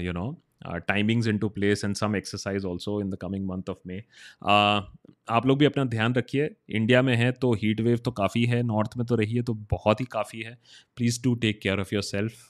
[0.00, 0.26] you know
[0.65, 4.01] uh, timings into place and some exercise also in the coming month of May.
[4.41, 4.81] Uh,
[5.29, 8.61] आप लोग भी अपना ध्यान रखिए इंडिया में है तो हीट वेव तो काफ़ी है
[8.63, 10.57] नॉर्थ में तो रही है तो बहुत ही काफ़ी है
[10.97, 12.47] please do take care of yourself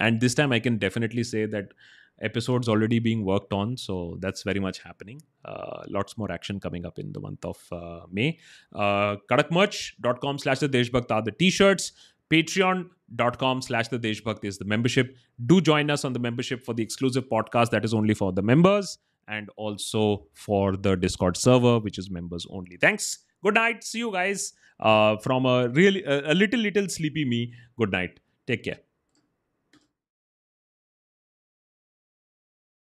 [0.00, 1.74] and this time I can definitely say that
[2.26, 3.94] episodes already being worked on so
[4.24, 8.02] that's very much happening uh, lots more action coming up in the month of uh,
[8.18, 8.26] may
[8.74, 11.88] uh, kadakmerch.com slash the deshbhakt are the t-shirts
[13.17, 15.15] patreon.com slash the deshbhakt is the membership.
[15.45, 18.41] Do join us on the membership for the exclusive podcast that is only for the
[18.41, 18.97] members
[19.27, 22.77] and also for the discord server which is members only.
[22.77, 23.19] Thanks.
[23.43, 23.83] Good night.
[23.83, 24.53] See you guys.
[24.79, 27.53] Uh, from a really a, a little little sleepy me.
[27.77, 28.19] Good night.
[28.47, 28.88] Take care